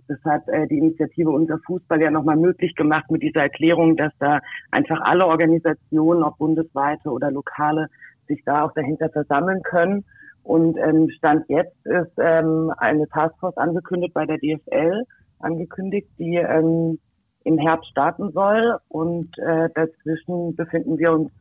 [0.09, 4.13] Das hat äh, die Initiative Unser Fußball ja nochmal möglich gemacht mit dieser Erklärung, dass
[4.19, 7.89] da einfach alle Organisationen, ob bundesweite oder lokale,
[8.29, 10.05] sich da auch dahinter versammeln können.
[10.47, 15.03] Und ähm, Stand jetzt ist ähm, eine Taskforce angekündigt bei der DFL,
[15.41, 17.01] angekündigt, die ähm,
[17.43, 18.79] im Herbst starten soll.
[18.87, 21.33] Und äh, dazwischen befinden wir uns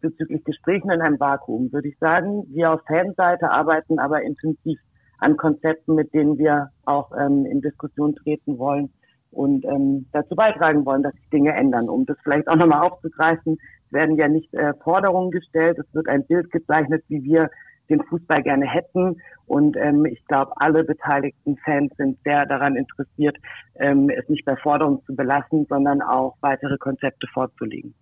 [0.00, 2.44] bezüglich Gesprächen in einem Vakuum, würde ich sagen.
[2.48, 4.80] Wir auf Fanseite arbeiten aber intensiv
[5.18, 8.90] an Konzepten, mit denen wir auch ähm, in Diskussion treten wollen
[9.32, 11.90] und ähm, dazu beitragen wollen, dass sich Dinge ändern.
[11.90, 13.58] Um das vielleicht auch nochmal aufzugreifen,
[13.90, 17.50] werden ja nicht äh, Forderungen gestellt, es wird ein Bild gezeichnet, wie wir
[17.92, 19.20] den Fußball gerne hätten.
[19.46, 23.36] Und ähm, ich glaube, alle beteiligten Fans sind sehr daran interessiert,
[23.76, 27.94] ähm, es nicht bei Forderungen zu belassen, sondern auch weitere Konzepte vorzulegen.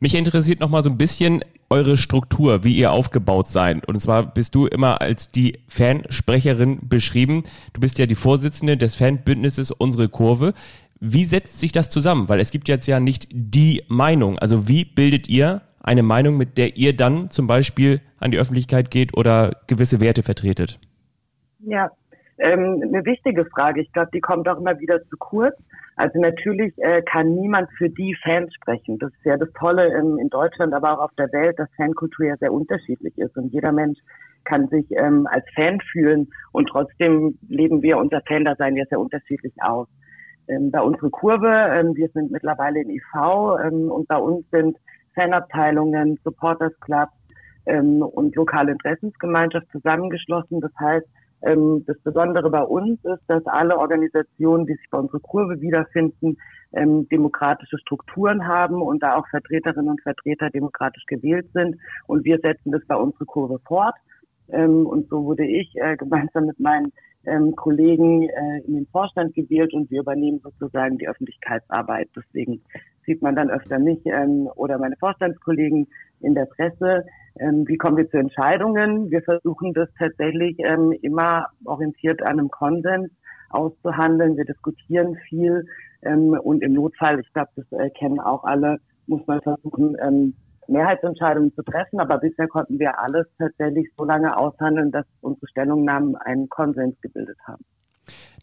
[0.00, 3.86] Mich interessiert noch mal so ein bisschen eure Struktur, wie ihr aufgebaut seid.
[3.88, 7.44] Und zwar bist du immer als die Fansprecherin beschrieben.
[7.72, 10.52] Du bist ja die Vorsitzende des Fanbündnisses Unsere Kurve.
[11.00, 12.28] Wie setzt sich das zusammen?
[12.28, 14.38] Weil es gibt jetzt ja nicht die Meinung.
[14.38, 18.90] Also wie bildet ihr eine Meinung, mit der ihr dann zum Beispiel an die Öffentlichkeit
[18.90, 20.80] geht oder gewisse Werte vertretet?
[21.60, 21.90] Ja,
[22.38, 23.82] ähm, eine wichtige Frage.
[23.82, 25.54] Ich glaube, die kommt auch immer wieder zu kurz.
[25.96, 28.98] Also natürlich äh, kann niemand für die Fans sprechen.
[28.98, 32.26] Das ist ja das Tolle in, in, Deutschland, aber auch auf der Welt, dass Fankultur
[32.26, 33.98] ja sehr unterschiedlich ist und jeder Mensch
[34.42, 39.52] kann sich ähm, als Fan fühlen und trotzdem leben wir unser Fan-Dasein ja sehr unterschiedlich
[39.62, 39.86] aus.
[40.48, 43.04] Ähm, bei unserer Kurve, ähm, wir sind mittlerweile in IV
[43.64, 44.76] ähm, und bei uns sind
[45.14, 47.12] Fanabteilungen, Supporters Clubs
[47.66, 50.60] ähm, und lokale Interessensgemeinschaft zusammengeschlossen.
[50.60, 51.06] Das heißt,
[51.42, 56.36] ähm, das Besondere bei uns ist, dass alle Organisationen, die sich bei unserer Kurve wiederfinden,
[56.72, 61.76] ähm, demokratische Strukturen haben und da auch Vertreterinnen und Vertreter demokratisch gewählt sind.
[62.06, 63.94] Und wir setzen das bei unserer Kurve fort.
[64.50, 66.92] Ähm, und so wurde ich äh, gemeinsam mit meinen
[67.26, 72.08] ähm, Kollegen äh, in den Vorstand gewählt und wir übernehmen sozusagen die Öffentlichkeitsarbeit.
[72.16, 72.60] Deswegen
[73.06, 75.86] sieht man dann öfter mich ähm, oder meine Vorstandskollegen
[76.20, 77.04] in der Presse.
[77.38, 79.10] Ähm, wie kommen wir zu Entscheidungen?
[79.10, 83.10] Wir versuchen das tatsächlich ähm, immer orientiert an einem Konsens
[83.50, 84.36] auszuhandeln.
[84.36, 85.66] Wir diskutieren viel.
[86.02, 90.34] Ähm, und im Notfall, ich glaube, das äh, kennen auch alle, muss man versuchen, ähm,
[90.68, 92.00] Mehrheitsentscheidungen zu treffen.
[92.00, 97.38] Aber bisher konnten wir alles tatsächlich so lange aushandeln, dass unsere Stellungnahmen einen Konsens gebildet
[97.46, 97.64] haben.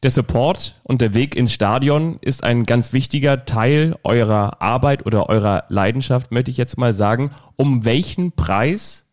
[0.04, 5.30] Der Support und der Weg ins Stadion ist ein ganz wichtiger Teil eurer Arbeit oder
[5.30, 7.30] eurer Leidenschaft, möchte ich jetzt mal sagen.
[7.56, 9.08] Um welchen Preis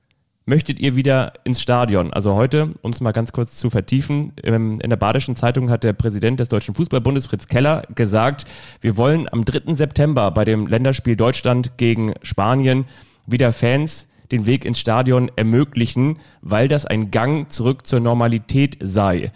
[0.48, 2.12] möchtet ihr wieder ins Stadion?
[2.12, 5.92] Also heute, um es mal ganz kurz zu vertiefen, in der Badischen Zeitung hat der
[5.92, 8.46] Präsident des Deutschen Fußballbundes, Fritz Keller, gesagt,
[8.80, 9.74] wir wollen am 3.
[9.74, 12.86] September bei dem Länderspiel Deutschland gegen Spanien
[13.26, 19.32] wieder Fans den Weg ins Stadion ermöglichen, weil das ein Gang zurück zur Normalität sei.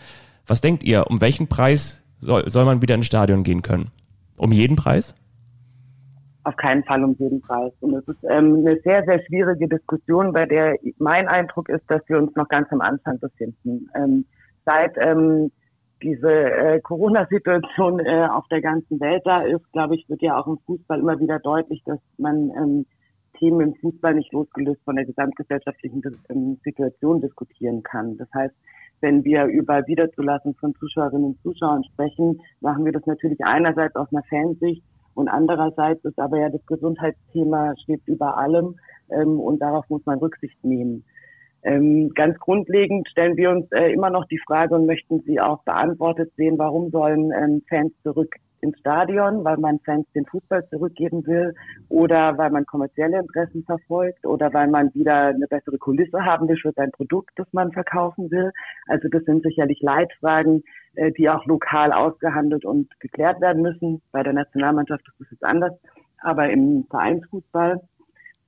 [0.46, 3.90] Was denkt ihr, um welchen Preis soll, soll man wieder ins Stadion gehen können?
[4.37, 5.14] Um jeden Preis?
[6.44, 7.72] Auf keinen Fall um jeden Preis.
[7.81, 12.02] Und es ist ähm, eine sehr, sehr schwierige Diskussion, bei der mein Eindruck ist, dass
[12.09, 13.88] wir uns noch ganz am Anfang befinden.
[13.94, 14.24] Ähm,
[14.64, 15.52] seit ähm,
[16.02, 20.46] diese äh, Corona-Situation äh, auf der ganzen Welt da ist, glaube ich, wird ja auch
[20.46, 22.87] im Fußball immer wieder deutlich, dass man ähm,
[23.38, 28.16] Themen im Fußball nicht losgelöst von der gesamtgesellschaftlichen ähm, Situation diskutieren kann.
[28.16, 28.55] Das heißt,
[29.00, 34.09] wenn wir über Wiederzulassen von Zuschauerinnen und Zuschauern sprechen, machen wir das natürlich einerseits aus
[34.12, 38.77] einer Fansicht und andererseits ist aber ja das Gesundheitsthema steht über allem
[39.11, 41.05] ähm, und darauf muss man Rücksicht nehmen.
[41.64, 45.62] Ähm, ganz grundlegend stellen wir uns äh, immer noch die Frage und möchten sie auch
[45.62, 51.27] beantwortet sehen, warum sollen ähm, Fans zurück ins Stadion, weil man Fans den Fußball zurückgeben
[51.27, 51.55] will
[51.88, 56.57] oder weil man kommerzielle Interessen verfolgt oder weil man wieder eine bessere Kulisse haben will
[56.57, 58.53] für sein Produkt, das man verkaufen will.
[58.87, 60.62] Also das sind sicherlich Leitfragen,
[60.94, 64.01] äh, die auch lokal ausgehandelt und geklärt werden müssen.
[64.12, 65.72] Bei der Nationalmannschaft ist es jetzt anders,
[66.22, 67.81] aber im Vereinsfußball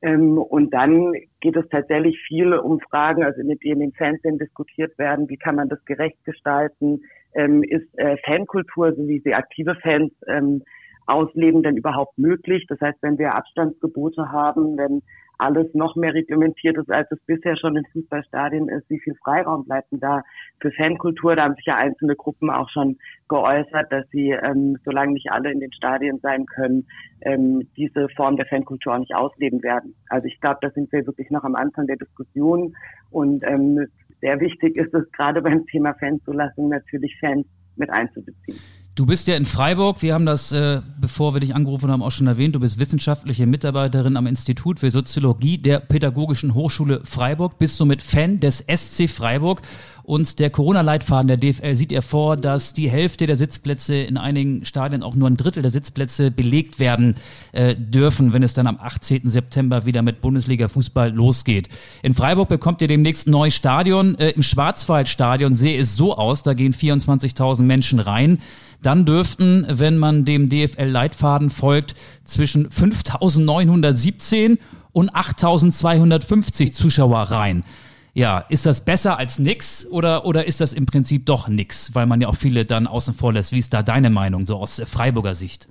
[0.04, 4.38] ähm, und dann geht es tatsächlich viel um Fragen, also mit denen in den Fernsehen
[4.38, 7.00] diskutiert werden, wie kann man das gerecht gestalten,
[7.34, 10.62] ähm, ist äh, Fankultur, so wie sie aktive Fans ähm,
[11.06, 12.64] ausleben, denn überhaupt möglich?
[12.68, 15.02] Das heißt, wenn wir Abstandsgebote haben, wenn
[15.38, 18.88] alles noch mehr reglementiert ist, als es bisher schon in Fußballstadien ist.
[18.88, 20.22] Wie viel Freiraum bleibt denn da
[20.60, 21.36] für Fankultur?
[21.36, 25.50] Da haben sich ja einzelne Gruppen auch schon geäußert, dass sie, ähm, solange nicht alle
[25.50, 26.86] in den Stadien sein können,
[27.22, 29.94] ähm, diese Form der Fankultur auch nicht ausleben werden.
[30.08, 32.74] Also ich glaube, da sind wir wirklich noch am Anfang der Diskussion
[33.10, 33.86] und ähm,
[34.24, 38.58] sehr wichtig ist es gerade beim Thema Fanzulassung natürlich Fans mit einzubeziehen.
[38.96, 42.12] Du bist ja in Freiburg, wir haben das, äh, bevor wir dich angerufen haben, auch
[42.12, 42.54] schon erwähnt.
[42.54, 47.58] Du bist wissenschaftliche Mitarbeiterin am Institut für Soziologie der Pädagogischen Hochschule Freiburg.
[47.58, 49.62] Bist somit Fan des SC Freiburg
[50.04, 54.64] und der Corona-Leitfaden der DFL sieht ja vor, dass die Hälfte der Sitzplätze in einigen
[54.64, 57.16] Stadien auch nur ein Drittel der Sitzplätze belegt werden
[57.50, 59.28] äh, dürfen, wenn es dann am 18.
[59.28, 61.68] September wieder mit Bundesliga-Fußball losgeht.
[62.02, 64.16] In Freiburg bekommt ihr demnächst ein neues Stadion.
[64.18, 68.38] Äh, Im Schwarzwaldstadion sehe es so aus, da gehen 24.000 Menschen rein.
[68.84, 71.94] Dann dürften, wenn man dem DFL-Leitfaden folgt,
[72.24, 74.58] zwischen 5.917
[74.92, 77.64] und 8.250 Zuschauer rein.
[78.12, 82.06] Ja, ist das besser als nix oder, oder ist das im Prinzip doch nix, weil
[82.06, 83.52] man ja auch viele dann außen vor lässt?
[83.52, 85.66] Wie ist da deine Meinung, so aus Freiburger Sicht?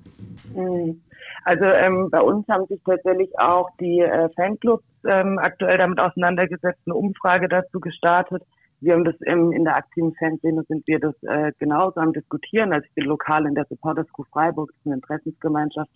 [0.56, 1.00] Hm.
[1.46, 6.80] Also ähm, bei uns haben sich tatsächlich auch die äh, Fanclubs ähm, aktuell damit auseinandergesetzt,
[6.86, 8.42] eine Umfrage dazu gestartet.
[8.84, 12.74] Wir haben das im, in der aktiven Fanszene sind wir das äh, genauso am diskutieren.
[12.74, 15.90] Also ich bin lokal in der Supporters Crew Freiburg, das ist eine Interessensgemeinschaft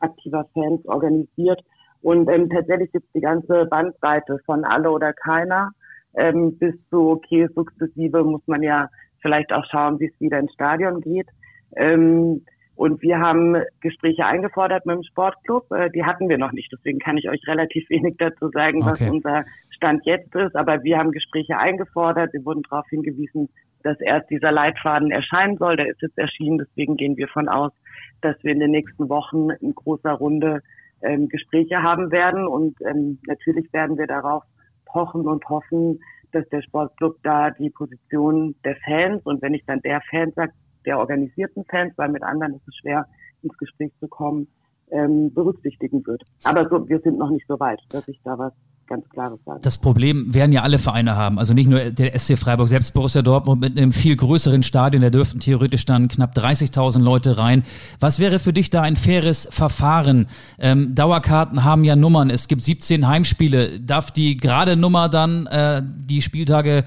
[0.00, 1.62] aktiver Fans organisiert.
[2.00, 5.70] Und ähm, tatsächlich gibt es die ganze Bandbreite von alle oder keiner
[6.14, 8.88] ähm, bis zu, okay, sukzessive muss man ja
[9.20, 11.28] vielleicht auch schauen, wie es wieder ins Stadion geht.
[11.76, 15.70] Ähm, und wir haben Gespräche eingefordert mit dem Sportclub.
[15.72, 16.72] Äh, die hatten wir noch nicht.
[16.72, 18.90] Deswegen kann ich euch relativ wenig dazu sagen, okay.
[18.90, 20.56] was unser Stand jetzt ist.
[20.56, 22.32] Aber wir haben Gespräche eingefordert.
[22.32, 23.48] Wir wurden darauf hingewiesen,
[23.82, 25.76] dass erst dieser Leitfaden erscheinen soll.
[25.76, 26.58] Der ist jetzt erschienen.
[26.58, 27.72] Deswegen gehen wir von aus,
[28.20, 30.62] dass wir in den nächsten Wochen in großer Runde
[31.02, 32.46] ähm, Gespräche haben werden.
[32.46, 34.44] Und ähm, natürlich werden wir darauf
[34.86, 36.00] pochen und hoffen,
[36.32, 40.52] dass der Sportclub da die Position der Fans und wenn ich dann der Fans sage,
[40.86, 43.06] der organisierten Fans, weil mit anderen ist es schwer
[43.42, 44.48] ins Gespräch zu kommen,
[44.92, 46.22] ähm, berücksichtigen wird.
[46.44, 48.52] Aber so, wir sind noch nicht so weit, dass ich da was
[48.92, 49.60] ganz klares sagen.
[49.62, 51.38] Das Problem werden ja alle Vereine haben.
[51.38, 55.08] Also nicht nur der SC Freiburg, selbst Borussia Dortmund mit einem viel größeren Stadion, da
[55.08, 57.62] dürften theoretisch dann knapp 30.000 Leute rein.
[58.00, 60.26] Was wäre für dich da ein faires Verfahren?
[60.58, 62.28] Ähm, Dauerkarten haben ja Nummern.
[62.28, 63.80] Es gibt 17 Heimspiele.
[63.80, 66.84] Darf die gerade Nummer dann äh, die Spieltage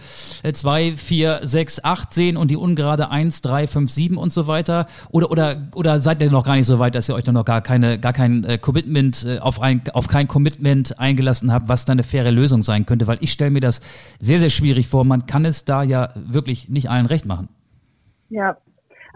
[0.51, 4.85] 2, 4, 6, 8 sehen und die ungerade 1, 3, 5, 7 und so weiter?
[5.09, 7.61] Oder, oder, oder seid ihr noch gar nicht so weit, dass ihr euch noch gar
[7.61, 11.95] keine, gar kein äh, Commitment, äh, auf, ein, auf kein Commitment eingelassen habt, was dann
[11.95, 13.81] eine faire Lösung sein könnte, weil ich stelle mir das
[14.19, 15.03] sehr, sehr schwierig vor.
[15.05, 17.49] Man kann es da ja wirklich nicht allen recht machen.
[18.29, 18.57] Ja,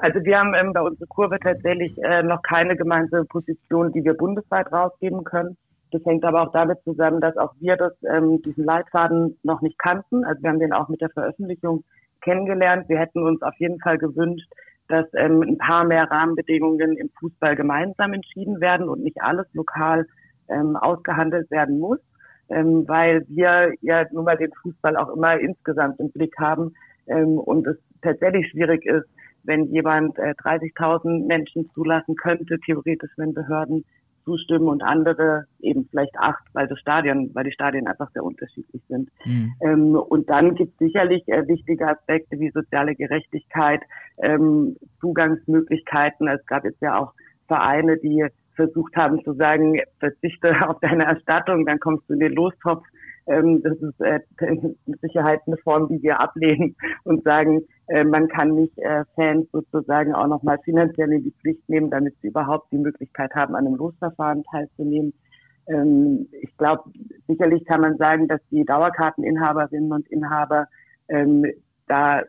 [0.01, 4.13] Also wir haben ähm, bei unserer Kurve tatsächlich äh, noch keine gemeinsame Position, die wir
[4.13, 5.57] bundesweit rausgeben können.
[5.91, 9.77] Das hängt aber auch damit zusammen, dass auch wir das, ähm, diesen Leitfaden noch nicht
[9.79, 10.23] kannten.
[10.23, 11.83] Also wir haben den auch mit der Veröffentlichung
[12.21, 12.87] kennengelernt.
[12.87, 14.49] Wir hätten uns auf jeden Fall gewünscht,
[14.89, 20.06] dass ähm, ein paar mehr Rahmenbedingungen im Fußball gemeinsam entschieden werden und nicht alles lokal
[20.49, 21.99] ähm, ausgehandelt werden muss,
[22.49, 26.73] ähm, weil wir ja nun mal den Fußball auch immer insgesamt im Blick haben
[27.06, 29.08] ähm, und es tatsächlich schwierig ist,
[29.43, 33.86] wenn jemand äh, 30.000 Menschen zulassen könnte, theoretisch, wenn Behörden
[34.29, 38.81] zustimmen und andere eben vielleicht acht, weil das Stadion, weil die Stadien einfach sehr unterschiedlich
[38.87, 39.09] sind.
[39.25, 39.53] Mhm.
[39.61, 43.81] Ähm, und dann gibt es sicherlich äh, wichtige Aspekte wie soziale Gerechtigkeit,
[44.19, 46.27] ähm, Zugangsmöglichkeiten.
[46.27, 47.13] Es gab jetzt ja auch
[47.47, 52.33] Vereine, die versucht haben zu sagen, verzichte auf deine Erstattung, dann kommst du in den
[52.33, 52.85] Lostopf.
[53.25, 54.19] Ähm, das ist äh,
[54.85, 59.47] mit Sicherheit eine Form, die wir ablehnen und sagen, äh, man kann nicht äh, Fans
[59.52, 63.65] sozusagen auch nochmal finanziell in die Pflicht nehmen, damit sie überhaupt die Möglichkeit haben, an
[63.65, 65.13] einem Losverfahren teilzunehmen.
[65.67, 66.91] Ähm, ich glaube,
[67.28, 70.67] sicherlich kann man sagen, dass die Dauerkarteninhaberinnen und Inhaber
[71.08, 71.45] ähm,
[71.88, 72.21] da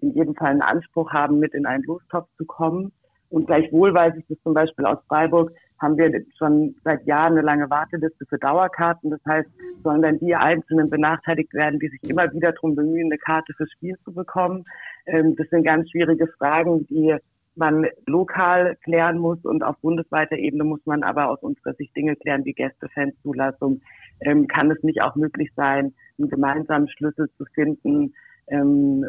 [0.00, 2.92] in jedem Fall einen Anspruch haben, mit in einen Lostopf zu kommen.
[3.30, 7.42] Und gleichwohl weiß ich das zum Beispiel aus Freiburg, haben wir schon seit Jahren eine
[7.42, 9.10] lange Warteliste für Dauerkarten.
[9.10, 9.48] Das heißt,
[9.82, 13.70] sollen dann die Einzelnen benachteiligt werden, die sich immer wieder darum bemühen, eine Karte fürs
[13.72, 14.64] Spiel zu bekommen.
[15.06, 17.16] Ähm, das sind ganz schwierige Fragen, die
[17.56, 22.14] man lokal klären muss und auf bundesweiter Ebene muss man aber aus unserer Sicht Dinge
[22.16, 23.80] klären wie Gästefanzulassung.
[24.20, 28.14] Ähm, kann es nicht auch möglich sein, einen gemeinsamen Schlüssel zu finden,
[28.48, 29.06] ähm,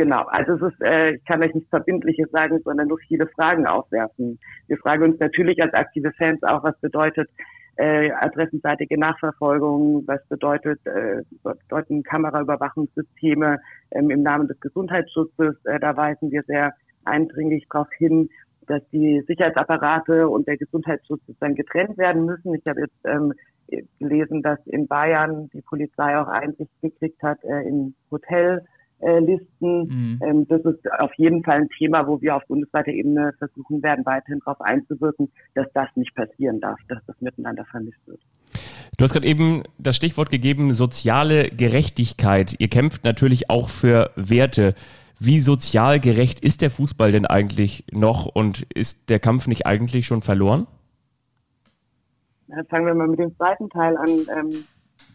[0.00, 3.66] Genau, also es ist, äh, ich kann euch nichts Verbindliches sagen, sondern nur viele Fragen
[3.66, 4.38] aufwerfen.
[4.66, 7.28] Wir fragen uns natürlich als aktive Fans auch, was bedeutet
[7.76, 13.58] äh, adressenseitige Nachverfolgung, was bedeutet, äh, bedeuten Kameraüberwachungssysteme
[13.90, 15.56] ähm, im Namen des Gesundheitsschutzes.
[15.66, 16.72] Äh, da weisen wir sehr
[17.04, 18.30] eindringlich darauf hin,
[18.68, 22.54] dass die Sicherheitsapparate und der Gesundheitsschutz dann getrennt werden müssen.
[22.54, 23.34] Ich habe jetzt ähm,
[23.98, 28.64] gelesen, dass in Bayern die Polizei auch Einsicht gekriegt hat äh, in Hotel
[29.02, 29.88] Listen.
[29.88, 30.20] Mhm.
[30.22, 34.04] Ähm, das ist auf jeden Fall ein Thema, wo wir auf bundesweiter Ebene versuchen werden,
[34.04, 38.20] weiterhin darauf einzuwirken, dass das nicht passieren darf, dass das miteinander vermischt wird.
[38.98, 42.54] Du hast gerade eben das Stichwort gegeben, soziale Gerechtigkeit.
[42.58, 44.74] Ihr kämpft natürlich auch für Werte.
[45.18, 50.06] Wie sozial gerecht ist der Fußball denn eigentlich noch und ist der Kampf nicht eigentlich
[50.06, 50.66] schon verloren?
[52.68, 54.26] Fangen wir mal mit dem zweiten Teil an.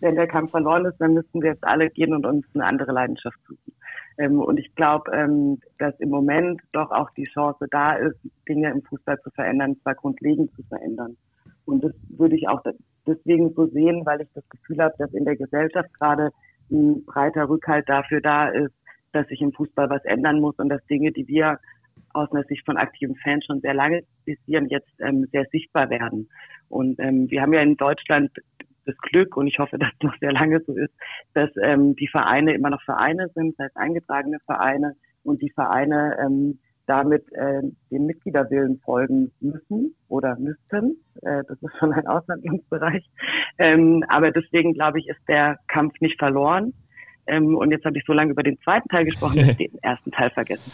[0.02, 2.91] Wenn der Kampf verloren ist, dann müssten wir jetzt alle gehen und uns eine andere
[2.91, 3.74] Leidenschaft suchen.
[4.17, 8.17] Ähm, und ich glaube, ähm, dass im Moment doch auch die Chance da ist,
[8.48, 11.17] Dinge im Fußball zu verändern, zwar grundlegend zu verändern.
[11.65, 12.62] Und das würde ich auch
[13.06, 16.32] deswegen so sehen, weil ich das Gefühl habe, dass in der Gesellschaft gerade
[16.71, 18.74] ein breiter Rückhalt dafür da ist,
[19.12, 21.60] dass sich im Fußball was ändern muss und dass Dinge, die wir
[22.13, 26.30] aus einer Sicht von aktiven Fans schon sehr lange diskutieren, jetzt ähm, sehr sichtbar werden.
[26.69, 28.32] Und ähm, wir haben ja in Deutschland
[28.86, 30.93] das Glück, und ich hoffe, dass es noch sehr lange so ist,
[31.34, 36.17] dass ähm, die Vereine immer noch Vereine sind, das heißt eingetragene Vereine und die Vereine
[36.19, 40.98] ähm, damit äh, dem Mitgliederwillen folgen müssen oder müssten.
[41.21, 43.04] Äh, das ist schon ein Aushandlungsbereich.
[43.58, 46.74] Ähm, aber deswegen glaube ich, ist der Kampf nicht verloren.
[47.28, 49.80] Ähm, und jetzt habe ich so lange über den zweiten Teil gesprochen, dass ich den
[49.82, 50.71] ersten Teil vergessen.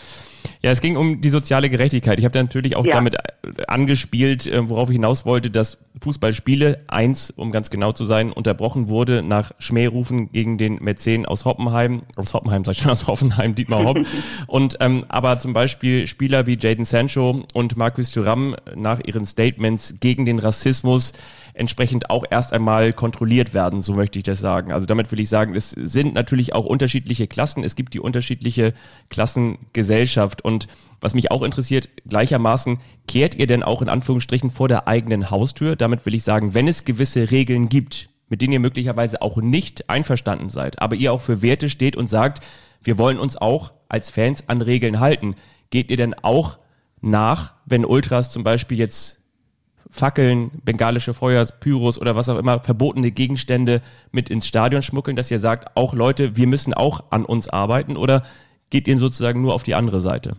[0.64, 2.20] Ja, es ging um die soziale Gerechtigkeit.
[2.20, 2.94] Ich habe da natürlich auch ja.
[2.94, 8.06] damit äh, angespielt, äh, worauf ich hinaus wollte, dass Fußballspiele eins, um ganz genau zu
[8.06, 12.92] sein, unterbrochen wurde nach Schmährufen gegen den Mäzen aus Hoppenheim, aus Hoppenheim, sag ich schon,
[12.92, 13.98] aus Hoffenheim, Dietmar Hopp.
[14.48, 19.96] und ähm, aber zum Beispiel Spieler wie Jaden Sancho und Marcus Thuram nach ihren Statements
[20.00, 21.14] gegen den Rassismus
[21.54, 24.72] entsprechend auch erst einmal kontrolliert werden, so möchte ich das sagen.
[24.72, 28.74] Also damit will ich sagen, es sind natürlich auch unterschiedliche Klassen, es gibt die unterschiedliche
[29.10, 30.51] Klassengesellschaft und
[31.00, 35.76] was mich auch interessiert, gleichermaßen, kehrt ihr denn auch in Anführungsstrichen vor der eigenen Haustür?
[35.76, 39.90] Damit will ich sagen, wenn es gewisse Regeln gibt, mit denen ihr möglicherweise auch nicht
[39.90, 42.40] einverstanden seid, aber ihr auch für Werte steht und sagt,
[42.84, 45.36] wir wollen uns auch als Fans an Regeln halten,
[45.70, 46.58] geht ihr denn auch
[47.02, 49.22] nach, wenn Ultras zum Beispiel jetzt
[49.90, 55.30] Fackeln, bengalische Feuers, Pyros oder was auch immer, verbotene Gegenstände mit ins Stadion schmuggeln, dass
[55.30, 58.24] ihr sagt, auch Leute, wir müssen auch an uns arbeiten oder
[58.72, 60.34] geht ihr sozusagen nur auf die andere Seite?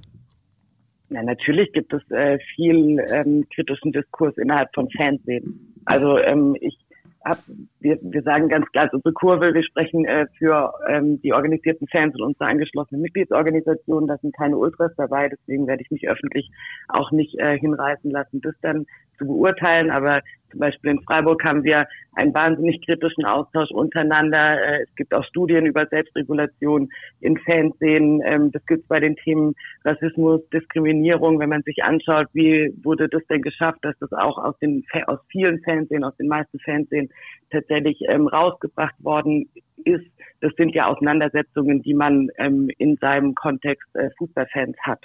[1.10, 5.74] Ja, natürlich gibt es äh, viel ähm, kritischen Diskurs innerhalb von Fernsehen.
[5.84, 6.76] Also ähm, ich
[7.24, 7.38] hab,
[7.80, 12.14] wir, wir sagen ganz klar, unsere Kurve, wir sprechen äh, für ähm, die organisierten Fans
[12.14, 16.50] und unsere angeschlossenen Mitgliedsorganisationen, da sind keine Ultras dabei, deswegen werde ich mich öffentlich
[16.88, 18.86] auch nicht äh, hinreißen lassen, das dann
[19.18, 20.20] zu beurteilen, aber
[20.52, 24.62] zum Beispiel in Freiburg haben wir einen wahnsinnig kritischen Austausch untereinander.
[24.62, 28.22] Äh, es gibt auch Studien über Selbstregulation in Fanszenen.
[28.24, 31.40] Ähm, das gibt es bei den Themen Rassismus, Diskriminierung.
[31.40, 35.18] Wenn man sich anschaut, wie wurde das denn geschafft, dass das auch aus den aus
[35.28, 37.08] vielen Fernsehen, aus den meisten Fernsehen
[37.50, 39.48] tatsächlich ähm, rausgebracht worden
[39.84, 40.06] ist.
[40.40, 45.00] Das sind ja Auseinandersetzungen, die man ähm, in seinem Kontext äh, Fußballfans hat.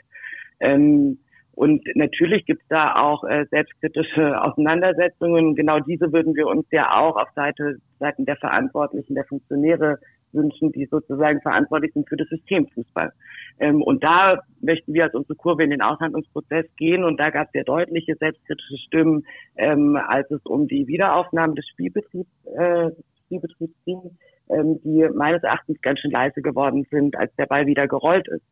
[0.60, 1.20] Ähm,
[1.58, 5.56] und natürlich gibt es da auch äh, selbstkritische Auseinandersetzungen.
[5.56, 9.98] Genau diese würden wir uns ja auch auf Seite, Seiten der Verantwortlichen, der Funktionäre
[10.34, 13.12] wünschen, die sozusagen verantwortlich sind für das System Fußball.
[13.60, 17.04] Ähm, und da möchten wir als unsere Kurve in den Aushandlungsprozess gehen.
[17.04, 21.68] Und da gab es sehr deutliche selbstkritische Stimmen, ähm, als es um die Wiederaufnahme des
[21.70, 22.92] Spielbetriebs, äh,
[23.26, 24.16] Spielbetriebs ging,
[24.50, 28.46] ähm, die meines Erachtens ganz schön leise geworden sind, als der Ball wieder gerollt ist.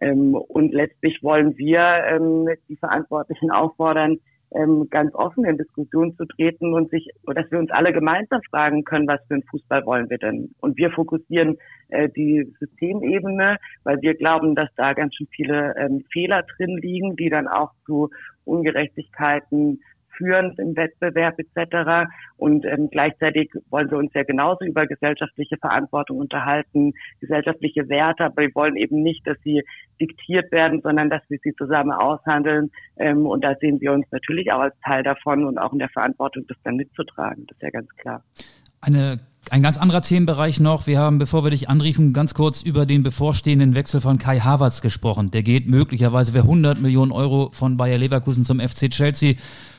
[0.00, 4.18] Ähm, und letztlich wollen wir ähm, die Verantwortlichen auffordern,
[4.52, 8.84] ähm, ganz offen in Diskussion zu treten und sich, dass wir uns alle gemeinsam fragen
[8.84, 10.54] können, was für einen Fußball wollen wir denn?
[10.60, 11.56] Und wir fokussieren
[11.88, 17.16] äh, die Systemebene, weil wir glauben, dass da ganz schön viele ähm, Fehler drin liegen,
[17.16, 18.10] die dann auch zu
[18.44, 19.80] Ungerechtigkeiten
[20.16, 22.08] führend im Wettbewerb etc.
[22.36, 28.42] Und ähm, gleichzeitig wollen wir uns ja genauso über gesellschaftliche Verantwortung unterhalten, gesellschaftliche Werte, aber
[28.42, 29.62] wir wollen eben nicht, dass sie
[30.00, 32.70] diktiert werden, sondern dass wir sie zusammen aushandeln.
[32.96, 35.88] Ähm, und da sehen wir uns natürlich auch als Teil davon und auch in der
[35.88, 37.46] Verantwortung, das dann mitzutragen.
[37.46, 38.22] Das ist ja ganz klar.
[38.80, 40.86] Eine ein ganz anderer Themenbereich noch.
[40.88, 44.80] Wir haben, bevor wir dich anriefen, ganz kurz über den bevorstehenden Wechsel von Kai Havertz
[44.80, 45.30] gesprochen.
[45.30, 49.34] Der geht möglicherweise für 100 Millionen Euro von Bayer Leverkusen zum FC Chelsea.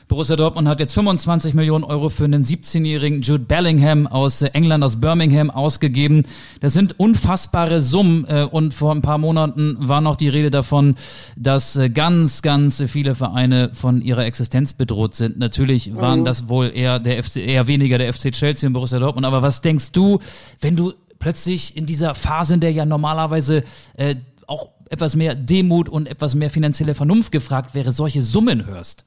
[0.08, 4.98] Borussia Dortmund hat jetzt 25 Millionen Euro für einen 17-jährigen Jude Bellingham aus England, aus
[4.98, 6.24] Birmingham ausgegeben.
[6.60, 10.94] Das sind unfassbare Summen äh, und vor ein paar Monaten war noch die Rede davon,
[11.36, 15.38] dass äh, ganz, ganz viele Vereine von ihrer Existenz bedroht sind.
[15.38, 16.24] Natürlich waren mhm.
[16.24, 19.26] das wohl eher der FC, eher weniger der FC Chelsea und Borussia Dortmund.
[19.26, 20.20] Aber was denkst du,
[20.62, 23.62] wenn du plötzlich in dieser Phase, in der ja normalerweise
[23.98, 24.14] äh,
[24.46, 29.04] auch etwas mehr Demut und etwas mehr finanzielle Vernunft gefragt wäre, solche Summen hörst?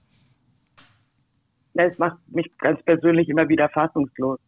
[1.73, 4.39] Das macht mich ganz persönlich immer wieder fassungslos.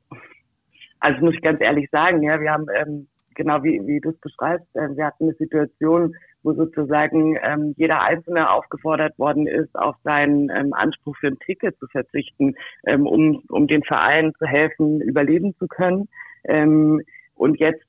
[1.00, 4.18] Also muss ich ganz ehrlich sagen, ja, wir haben ähm, genau wie, wie du es
[4.20, 9.96] beschreibst, äh, wir hatten eine Situation, wo sozusagen ähm, jeder Einzelne aufgefordert worden ist, auf
[10.04, 12.56] seinen ähm, Anspruch für ein Ticket zu verzichten,
[12.86, 16.10] ähm, um, um den Verein zu helfen, überleben zu können.
[16.46, 17.02] Ähm,
[17.36, 17.84] und jetzt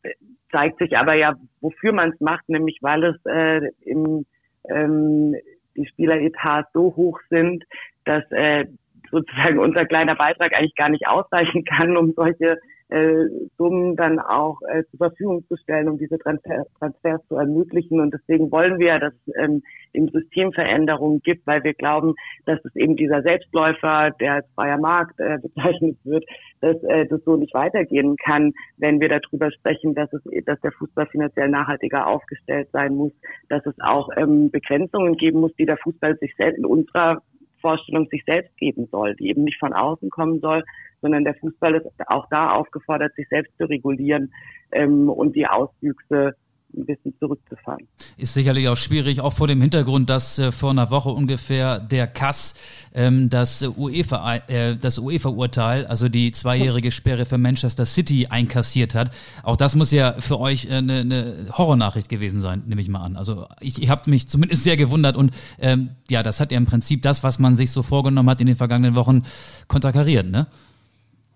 [0.53, 4.25] zeigt sich aber ja, wofür man es macht, nämlich weil es äh, im,
[4.69, 5.35] ähm,
[5.77, 7.65] die Spieleretats so hoch sind,
[8.05, 8.67] dass äh,
[9.15, 12.59] sozusagen unser kleiner Beitrag eigentlich gar nicht ausreichen kann, um solche
[12.91, 17.99] äh, Summen dann auch äh, zur Verfügung zu stellen, um diese Transfer Transfers zu ermöglichen.
[17.99, 22.15] Und deswegen wollen wir, dass es ähm, im System Veränderungen gibt, weil wir glauben,
[22.47, 26.25] dass es eben dieser Selbstläufer, der als freier Markt äh, bezeichnet wird,
[26.61, 30.73] dass äh, das so nicht weitergehen kann, wenn wir darüber sprechen, dass es, dass der
[30.73, 33.13] Fußball finanziell nachhaltiger aufgestellt sein muss,
[33.49, 37.23] dass es auch ähm, Begrenzungen geben muss, die der Fußball sich selbst in unserer
[37.65, 40.63] Vorstellung sich selbst geben soll, die eben nicht von außen kommen soll,
[41.01, 44.31] sondern der Fußball ist auch da aufgefordert, sich selbst zu regulieren
[44.71, 46.37] ähm, und die Auswüchse
[46.77, 47.87] ein bisschen zurückzufahren.
[48.17, 52.07] Ist sicherlich auch schwierig, auch vor dem Hintergrund, dass äh, vor einer Woche ungefähr der
[52.07, 52.55] Kass
[52.95, 59.11] ähm, das UEFA, äh, das UEFA-Urteil, also die zweijährige Sperre für Manchester City einkassiert hat.
[59.43, 63.05] Auch das muss ja für euch eine, äh, eine Horrornachricht gewesen sein, nehme ich mal
[63.05, 63.17] an.
[63.17, 66.67] Also ich, ich habe mich zumindest sehr gewundert und ähm, ja, das hat ja im
[66.67, 69.23] Prinzip das, was man sich so vorgenommen hat in den vergangenen Wochen,
[69.69, 70.47] konterkariert, ne?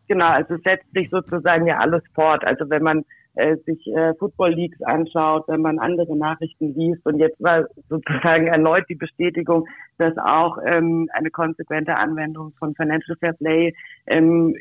[0.08, 2.42] Genau, also setzt sich sozusagen ja alles fort.
[2.46, 7.04] Also wenn man äh, sich äh, Football Leagues anschaut, wenn man andere Nachrichten liest.
[7.06, 9.66] Und jetzt war sozusagen erneut die Bestätigung,
[9.98, 13.74] dass auch ähm, eine konsequente Anwendung von Financial Fair Play
[14.06, 14.56] ähm,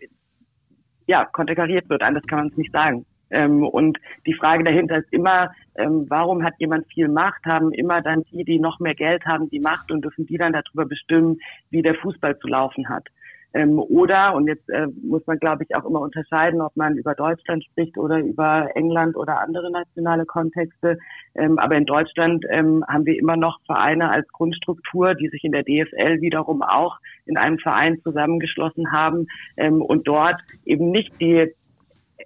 [1.08, 2.04] ja, konterkariert wird.
[2.04, 3.06] Anders kann man es nicht sagen.
[3.30, 7.46] Ähm, und die Frage dahinter ist immer, ähm, warum hat jemand viel Macht?
[7.46, 10.54] Haben immer dann die, die noch mehr Geld haben, die Macht und dürfen die dann
[10.54, 13.08] darüber bestimmen, wie der Fußball zu laufen hat.
[13.54, 17.16] Ähm, oder, und jetzt äh, muss man, glaube ich, auch immer unterscheiden, ob man über
[17.16, 20.98] Deutschland spricht oder über England oder andere nationale Kontexte.
[21.36, 25.54] Ähm, aber in Deutschland ähm, haben wir immer noch Vereine als Grundstruktur, die sich in
[25.54, 31.54] der DFL wiederum auch in einem Verein zusammengeschlossen haben ähm, und dort eben nicht die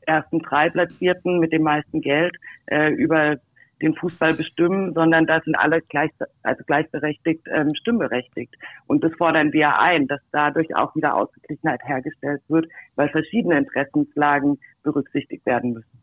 [0.06, 3.38] ersten drei Platzierten mit dem meisten Geld äh, über
[3.82, 6.12] den Fußball bestimmen, sondern da sind alle gleich,
[6.44, 8.56] also gleichberechtigt ähm, stimmberechtigt.
[8.88, 14.60] Und das fordern wir ein, dass dadurch auch wieder Ausgeglichenheit hergestellt wird, weil verschiedene Interessenslagen
[14.84, 16.02] berücksichtigt werden müssen.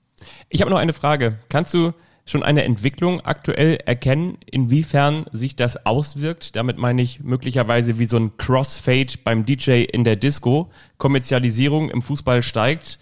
[0.49, 1.39] Ich habe noch eine Frage.
[1.49, 1.93] Kannst du
[2.27, 6.57] schon eine Entwicklung aktuell erkennen, inwiefern sich das auswirkt?
[6.57, 10.71] Damit meine ich möglicherweise wie so ein Crossfade beim DJ in der Disco.
[10.99, 12.99] Kommerzialisierung im Fußball steigt,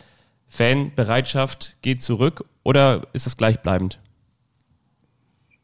[0.48, 4.00] Fanbereitschaft geht zurück oder ist es gleichbleibend?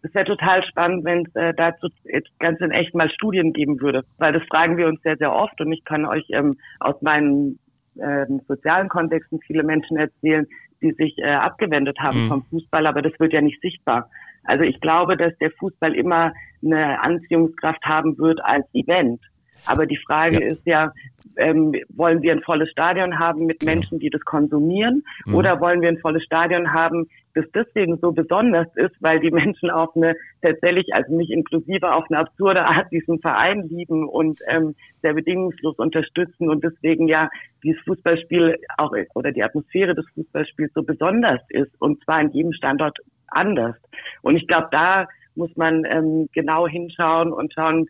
[0.03, 3.81] Es wäre total spannend, wenn es äh, dazu jetzt ganz in echt mal Studien geben
[3.81, 7.01] würde, weil das fragen wir uns sehr, sehr oft und ich kann euch ähm, aus
[7.03, 7.59] meinen
[8.01, 10.47] ähm, sozialen Kontexten viele Menschen erzählen,
[10.83, 12.29] die sich äh, abgewendet haben mhm.
[12.29, 14.11] vom Fußball, aber das wird ja nicht sichtbar.
[14.45, 16.33] Also ich glaube, dass der Fußball immer
[16.65, 19.21] eine Anziehungskraft haben wird als Event.
[19.67, 20.53] Aber die Frage ja.
[20.53, 20.93] ist ja,
[21.37, 23.73] ähm, wollen wir ein volles Stadion haben mit genau.
[23.73, 25.05] Menschen, die das konsumieren?
[25.27, 25.35] Mhm.
[25.37, 29.71] Oder wollen wir ein volles Stadion haben, das deswegen so besonders ist, weil die Menschen
[29.71, 34.75] auf eine tatsächlich, also nicht inklusive, auf eine absurde Art diesen Verein lieben und ähm,
[35.03, 37.29] sehr bedingungslos unterstützen und deswegen ja
[37.63, 42.53] dieses Fußballspiel auch oder die Atmosphäre des Fußballspiels so besonders ist und zwar in jedem
[42.53, 43.77] Standort anders.
[44.23, 47.87] Und ich glaube, da muss man ähm, genau hinschauen und schauen,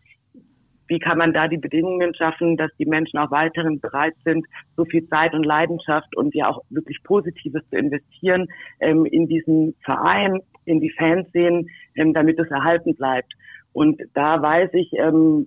[0.92, 4.84] wie kann man da die Bedingungen schaffen, dass die Menschen auch weiterhin bereit sind, so
[4.84, 8.46] viel Zeit und Leidenschaft und ja auch wirklich Positives zu investieren
[8.80, 13.32] ähm, in diesen Verein, in die Fanszenen, ähm, damit es erhalten bleibt.
[13.72, 15.46] Und da weiß ich ähm,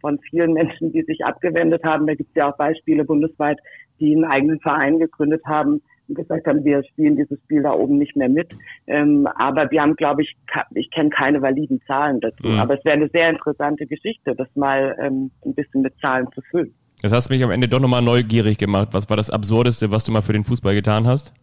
[0.00, 3.58] von vielen Menschen, die sich abgewendet haben, da gibt es ja auch Beispiele bundesweit,
[3.98, 5.82] die einen eigenen Verein gegründet haben,
[6.14, 8.54] gesagt haben, wir spielen dieses Spiel da oben nicht mehr mit.
[8.86, 10.36] Ähm, aber wir haben, glaube ich,
[10.74, 12.46] ich kenne keine validen Zahlen dazu.
[12.46, 12.58] Mhm.
[12.58, 16.40] Aber es wäre eine sehr interessante Geschichte, das mal ähm, ein bisschen mit Zahlen zu
[16.50, 16.74] füllen.
[17.02, 18.88] Das hast mich am Ende doch nochmal neugierig gemacht.
[18.92, 21.34] Was war das Absurdeste, was du mal für den Fußball getan hast?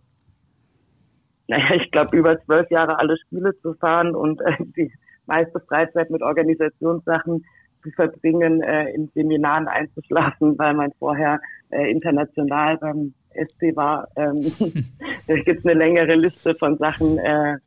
[1.47, 4.91] Naja, ich glaube, über zwölf Jahre alle Spiele zu fahren und äh, die
[5.26, 7.45] meiste Freizeit mit Organisationssachen
[7.84, 11.39] zu verbringen, äh, in Seminaren einzuschlafen, weil man vorher
[11.70, 14.07] äh, international beim SC war.
[14.15, 14.41] Ähm,
[15.27, 17.57] da gibt es eine längere Liste von Sachen, äh,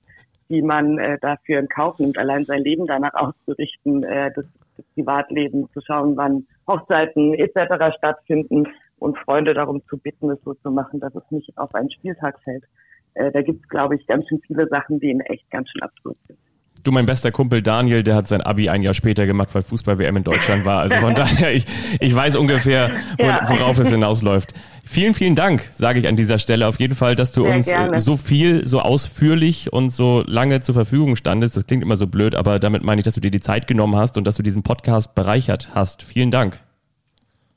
[0.49, 4.45] die man äh, dafür in Kauf nimmt, allein sein Leben danach auszurichten, äh, das,
[4.77, 7.97] das Privatleben zu schauen, wann Hochzeiten etc.
[7.97, 8.67] stattfinden
[8.99, 12.41] und Freunde darum zu bitten, es so zu machen, dass es nicht auf einen Spieltag
[12.43, 12.65] fällt.
[13.15, 15.83] Äh, da gibt es, glaube ich, ganz schön viele Sachen, die in echt ganz schön
[15.83, 16.39] absurd sind.
[16.87, 20.19] Du, mein bester Kumpel Daniel, der hat sein Abi ein Jahr später gemacht, weil Fußball-WM
[20.19, 20.83] in Deutschland war.
[20.83, 21.65] Also von daher, ich,
[21.99, 24.55] ich weiß ungefähr, worauf es hinausläuft.
[24.85, 27.67] Vielen, vielen Dank, sage ich an dieser Stelle auf jeden Fall, dass du Sehr uns
[27.67, 27.99] gerne.
[27.99, 31.57] so viel, so ausführlich und so lange zur Verfügung standest.
[31.57, 33.97] Das klingt immer so blöd, aber damit meine ich, dass du dir die Zeit genommen
[33.97, 36.05] hast und dass du diesen Podcast bereichert hast.
[36.05, 36.61] Vielen Dank.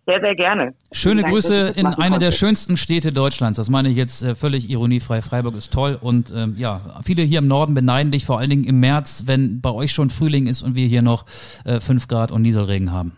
[0.10, 0.74] Sehr, sehr gerne.
[0.92, 3.58] Schöne Dank, Grüße in eine der schönsten Städte Deutschlands.
[3.58, 5.22] Das meine ich jetzt äh, völlig ironiefrei.
[5.22, 8.64] Freiburg ist toll und ähm, ja, viele hier im Norden beneiden dich, vor allen Dingen
[8.64, 11.28] im März, wenn bei euch schon Frühling ist und wir hier noch
[11.64, 13.12] äh, 5 Grad und Nieselregen haben.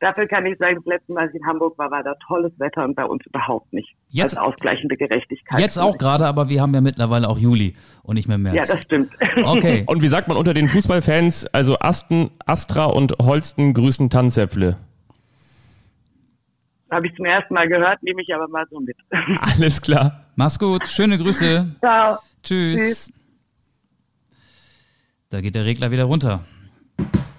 [0.00, 2.52] Dafür kann ich sagen, das letzte Mal, als ich in Hamburg war, war da tolles
[2.58, 3.88] Wetter und bei uns überhaupt nicht.
[4.10, 5.58] Jetzt, als ausgleichende Gerechtigkeit.
[5.58, 7.72] Jetzt auch gerade, aber wir haben ja mittlerweile auch Juli
[8.02, 8.68] und nicht mehr März.
[8.68, 9.10] Ja, das stimmt.
[9.42, 9.84] Okay.
[9.86, 14.76] und wie sagt man unter den Fußballfans, also Asten, Astra und Holsten grüßen Tanzäpfle?
[16.90, 18.96] Habe ich zum ersten Mal gehört, nehme ich aber mal so mit.
[19.40, 20.24] Alles klar.
[20.34, 20.86] Mach's gut.
[20.88, 21.76] Schöne Grüße.
[21.80, 22.18] Ciao.
[22.42, 22.80] Tschüss.
[22.80, 23.12] Tschüss.
[25.28, 26.40] Da geht der Regler wieder runter.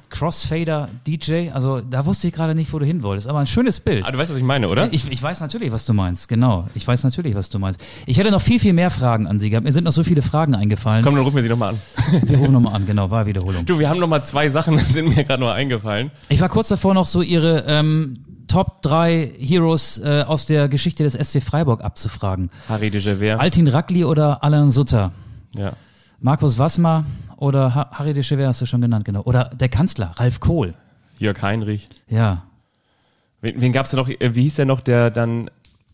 [0.10, 3.80] Crossfader DJ, also da wusste ich gerade nicht, wo du hin wolltest, aber ein schönes
[3.80, 4.06] Bild.
[4.06, 4.92] Ah, du weißt, was ich meine, oder?
[4.92, 6.68] Ich, ich weiß natürlich, was du meinst, genau.
[6.76, 7.82] Ich weiß natürlich, was du meinst.
[8.06, 9.66] Ich hätte noch viel, viel mehr Fragen an Sie gehabt.
[9.66, 11.04] Mir sind noch so viele Fragen eingefallen.
[11.04, 11.82] Komm, dann rufen wir sie nochmal an.
[12.24, 13.66] Wir rufen nochmal an, genau, war Wiederholung.
[13.66, 16.12] Du, wir haben nochmal zwei Sachen, sind mir gerade noch eingefallen.
[16.30, 18.20] Ich war kurz davor noch so Ihre ähm,
[18.52, 22.52] Top 3 Heroes äh, aus der Geschichte des SC Freiburg abzufragen.
[22.68, 23.40] Harry de Gever.
[23.40, 25.14] Altin Rackli oder Alain Sutter?
[25.56, 25.72] Ja.
[26.20, 27.06] Markus Wassmer
[27.38, 29.22] oder ha Harry de Gever hast du schon genannt, genau.
[29.22, 30.74] Oder der Kanzler, Ralf Kohl.
[31.18, 31.88] Jörg Heinrich.
[32.10, 32.44] Ja.
[33.40, 34.10] Wen, wen gab es da noch?
[34.10, 35.50] Äh, wie hieß der noch, der dann,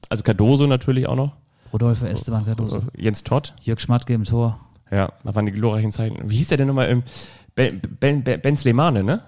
[0.09, 1.33] also Cardoso natürlich auch noch.
[1.71, 2.81] Rodolfo Esteban Cardoso.
[2.97, 3.53] Jens Todd.
[3.61, 4.59] Jörg Schmatke im Tor.
[4.89, 6.27] Ja, da waren die glorreichen Zeiten.
[6.27, 7.03] Wie hieß der denn nochmal?
[7.53, 9.21] Ben, ben, ben, ben Slemane, ne?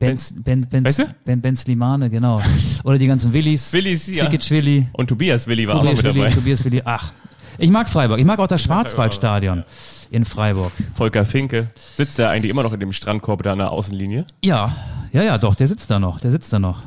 [0.00, 1.04] Ben, ben, ben, weißt du?
[1.26, 2.40] ben, ben Slimane, genau.
[2.84, 3.70] Oder die ganzen Willis.
[3.74, 4.24] Willis, ja.
[4.24, 4.88] Zikic Willi.
[4.94, 6.34] Und Tobias Willi war Tobias auch noch mit Willi, dabei.
[6.34, 7.12] Tobias Willi, ach.
[7.58, 8.18] Ich mag Freiburg.
[8.18, 9.64] Ich mag auch das Schwarzwaldstadion
[10.10, 10.72] in Freiburg.
[10.94, 11.68] Volker Finke.
[11.74, 14.24] Sitzt der eigentlich immer noch in dem Strandkorb da an der Außenlinie?
[14.42, 14.74] Ja,
[15.12, 16.18] ja, ja, doch, der sitzt da noch.
[16.20, 16.82] Der sitzt da noch.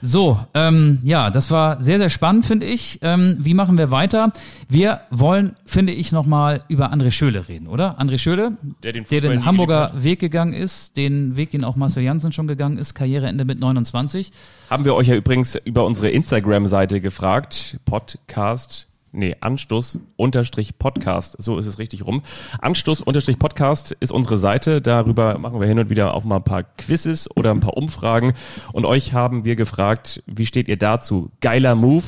[0.00, 2.98] So, ähm, ja, das war sehr, sehr spannend, finde ich.
[3.02, 4.32] Ähm, wie machen wir weiter?
[4.68, 8.00] Wir wollen, finde ich, nochmal über André Schöle reden, oder?
[8.00, 8.52] André Schöle,
[8.82, 12.46] der den, der den Hamburger Weg gegangen ist, den Weg, den auch Marcel Janssen schon
[12.46, 14.32] gegangen ist, Karriereende mit 29.
[14.70, 21.78] Haben wir euch ja übrigens über unsere Instagram-Seite gefragt, Podcast nee, Anstoß-Podcast, so ist es
[21.78, 22.22] richtig rum.
[22.60, 24.80] Anstoß-Podcast ist unsere Seite.
[24.80, 28.34] Darüber machen wir hin und wieder auch mal ein paar Quizzes oder ein paar Umfragen.
[28.72, 31.30] Und euch haben wir gefragt, wie steht ihr dazu?
[31.40, 32.04] Geiler Move,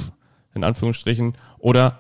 [0.55, 2.00] in Anführungsstrichen, oder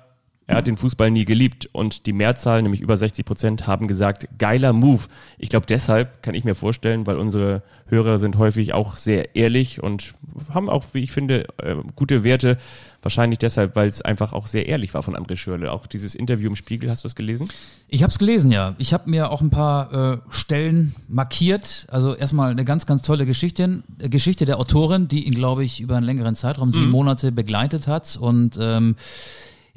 [0.50, 4.26] er hat den Fußball nie geliebt und die Mehrzahl, nämlich über 60 Prozent, haben gesagt,
[4.36, 5.02] geiler Move.
[5.38, 9.80] Ich glaube, deshalb kann ich mir vorstellen, weil unsere Hörer sind häufig auch sehr ehrlich
[9.80, 10.14] und
[10.52, 12.56] haben auch, wie ich finde, äh, gute Werte.
[13.00, 15.70] Wahrscheinlich deshalb, weil es einfach auch sehr ehrlich war von André Schürle.
[15.70, 17.48] Auch dieses Interview im Spiegel, hast du es gelesen?
[17.86, 18.74] Ich habe es gelesen, ja.
[18.78, 21.86] Ich habe mir auch ein paar äh, Stellen markiert.
[21.92, 25.80] Also erstmal eine ganz, ganz tolle Geschichte, äh, Geschichte der Autorin, die ihn, glaube ich,
[25.80, 26.90] über einen längeren Zeitraum, sieben mhm.
[26.90, 28.18] Monate begleitet hat.
[28.20, 28.96] Und ähm,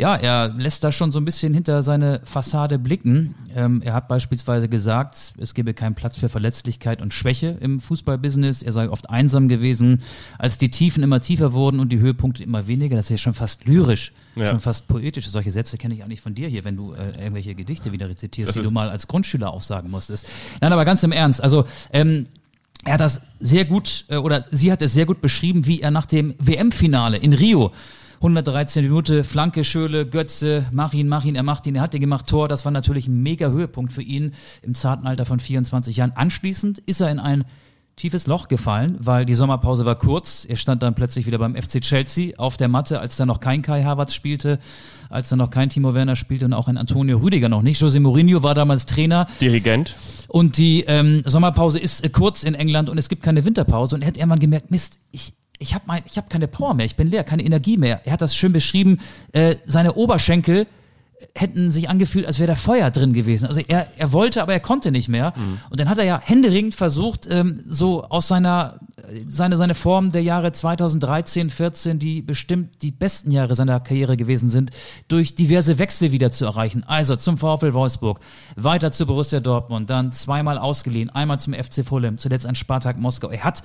[0.04, 3.36] ja, er lässt da schon so ein bisschen hinter seine Fassade blicken.
[3.56, 8.64] Ähm, er hat beispielsweise gesagt, es gebe keinen Platz für Verletzlichkeit und Schwäche im Fußballbusiness.
[8.64, 10.02] Er sei oft einsam gewesen,
[10.38, 12.98] als die Tiefen immer tiefer wurden und die Höhepunkte immer weniger.
[12.98, 14.48] Das ist ja schon fast lyrisch, ja.
[14.48, 15.26] schon fast poetisch.
[15.30, 18.10] Solche Sätze kenne ich auch nicht von dir hier, wenn du äh, irgendwelche Gedichte wieder
[18.10, 20.26] rezitierst, die du mal als Grundschüler aufsagen musstest.
[20.60, 21.42] Nein, aber ganz im Ernst.
[21.42, 22.26] Also ähm,
[22.84, 25.92] er hat das sehr gut, äh, oder sie hat es sehr gut beschrieben, wie er
[25.92, 27.72] nach dem WM-Finale in Rio
[28.24, 32.00] 113 Minute, Flanke, Schöle, Götze, mach ihn, mach ihn, er macht ihn, er hat ihn
[32.00, 32.48] gemacht, Tor.
[32.48, 36.14] Das war natürlich ein mega Höhepunkt für ihn im zarten Alter von 24 Jahren.
[36.16, 37.44] Anschließend ist er in ein
[37.98, 40.46] tiefes Loch gefallen, weil die Sommerpause war kurz.
[40.50, 43.62] Er stand dann plötzlich wieder beim FC Chelsea auf der Matte, als da noch kein
[43.62, 44.58] Kai Havertz spielte,
[45.10, 47.82] als da noch kein Timo Werner spielte und auch ein Antonio Rüdiger noch nicht.
[47.82, 49.28] Jose Mourinho war damals Trainer.
[49.42, 49.96] Dirigent.
[50.30, 53.96] Und die ähm, Sommerpause ist äh, kurz in England und es gibt keine Winterpause.
[53.96, 57.10] Und er hat irgendwann gemerkt, Mist, ich, ich habe hab keine Power mehr, ich bin
[57.10, 58.02] leer, keine Energie mehr.
[58.06, 59.00] Er hat das schön beschrieben,
[59.32, 60.68] äh, seine Oberschenkel
[61.36, 63.48] hätten sich angefühlt, als wäre da Feuer drin gewesen.
[63.48, 65.34] Also er, er wollte, aber er konnte nicht mehr.
[65.36, 65.60] Mhm.
[65.70, 68.80] Und dann hat er ja händeringend versucht, ähm, so aus seiner
[69.28, 74.50] seine, seine Form der Jahre 2013, 14, die bestimmt die besten Jahre seiner Karriere gewesen
[74.50, 74.72] sind,
[75.08, 76.84] durch diverse Wechsel wieder zu erreichen.
[76.86, 78.20] Also zum VfL Wolfsburg,
[78.56, 83.30] weiter zu Borussia Dortmund, dann zweimal ausgeliehen, einmal zum FC Fulham, zuletzt an Spartak Moskau.
[83.30, 83.64] Er hat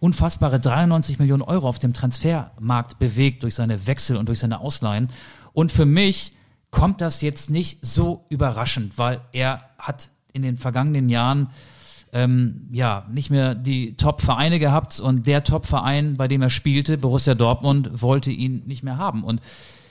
[0.00, 5.08] unfassbare 93 Millionen Euro auf dem Transfermarkt bewegt durch seine Wechsel und durch seine Ausleihen.
[5.52, 6.32] Und für mich
[6.70, 11.48] kommt das jetzt nicht so überraschend, weil er hat in den vergangenen Jahren
[12.12, 17.34] ähm, ja nicht mehr die Top-Vereine gehabt und der Top-Verein, bei dem er spielte, Borussia
[17.34, 19.24] Dortmund, wollte ihn nicht mehr haben.
[19.24, 19.40] Und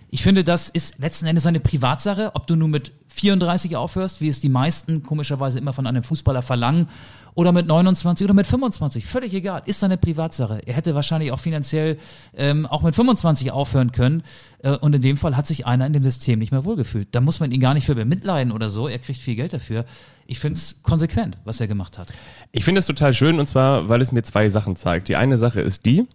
[0.09, 4.29] ich finde, das ist letzten Endes eine Privatsache, ob du nun mit 34 aufhörst, wie
[4.29, 6.87] es die meisten komischerweise immer von einem Fußballer verlangen,
[7.35, 10.61] oder mit 29 oder mit 25, völlig egal, ist seine Privatsache.
[10.65, 11.97] Er hätte wahrscheinlich auch finanziell
[12.35, 14.23] ähm, auch mit 25 aufhören können
[14.63, 17.09] äh, und in dem Fall hat sich einer in dem System nicht mehr wohlgefühlt.
[17.11, 19.85] Da muss man ihn gar nicht für bemitleiden oder so, er kriegt viel Geld dafür.
[20.25, 22.11] Ich finde es konsequent, was er gemacht hat.
[22.51, 25.09] Ich finde es total schön und zwar, weil es mir zwei Sachen zeigt.
[25.09, 26.07] Die eine Sache ist die,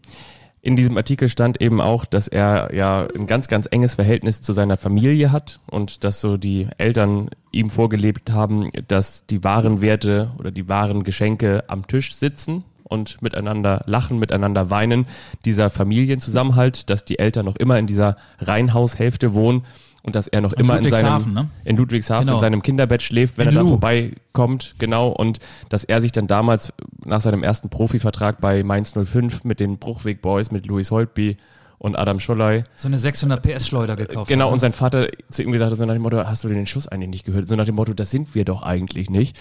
[0.63, 4.53] in diesem Artikel stand eben auch, dass er ja ein ganz, ganz enges Verhältnis zu
[4.53, 10.33] seiner Familie hat und dass so die Eltern ihm vorgelebt haben, dass die wahren Werte
[10.39, 15.07] oder die wahren Geschenke am Tisch sitzen und miteinander lachen, miteinander weinen.
[15.47, 19.63] Dieser Familienzusammenhalt, dass die Eltern noch immer in dieser Reihenhaushälfte wohnen
[20.03, 21.49] und dass er noch in immer in seinem ne?
[21.65, 22.37] in Ludwigshafen genau.
[22.37, 25.39] in seinem Kinderbett schläft, wenn in er da vorbeikommt, genau und
[25.69, 26.73] dass er sich dann damals
[27.05, 31.37] nach seinem ersten Profivertrag bei Mainz 05 mit den Bruchweg Boys mit Louis Holtby
[31.79, 34.29] und Adam Scholley so eine 600 PS Schleuder gekauft.
[34.29, 36.49] Genau hat, und sein Vater zu ihm gesagt hat so nach dem Motto, hast du
[36.49, 37.49] den Schuss eigentlich nicht gehört?
[37.49, 39.39] So nach dem Motto, das sind wir doch eigentlich nicht.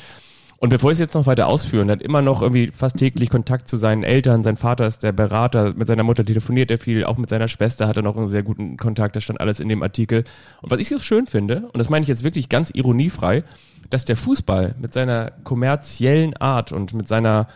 [0.60, 3.30] Und bevor ich es jetzt noch weiter ausführen, er hat immer noch irgendwie fast täglich
[3.30, 4.44] Kontakt zu seinen Eltern.
[4.44, 7.88] Sein Vater ist der Berater, mit seiner Mutter telefoniert er viel, auch mit seiner Schwester
[7.88, 10.26] hat er noch einen sehr guten Kontakt, das stand alles in dem Artikel.
[10.62, 13.46] Und was ich so schön finde, und das meine ich jetzt wirklich ganz ironiefrei,
[13.90, 17.48] dass der Fußball mit seiner kommerziellen Art und mit seiner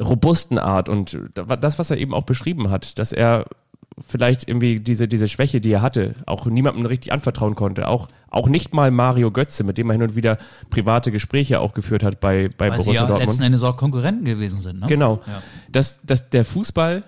[0.00, 3.46] robusten Art und das, was er eben auch beschrieben hat, dass er
[4.06, 7.88] vielleicht irgendwie diese, diese Schwäche, die er hatte, auch niemandem richtig anvertrauen konnte.
[7.88, 10.38] Auch, auch nicht mal Mario Götze, mit dem er hin und wieder
[10.70, 13.28] private Gespräche auch geführt hat bei, bei Weil Borussia sie ja Dortmund.
[13.28, 14.80] letzten Endes auch Konkurrenten gewesen sind.
[14.80, 14.86] Ne?
[14.86, 15.20] Genau.
[15.26, 15.42] Ja.
[15.70, 17.04] Dass, dass der Fußball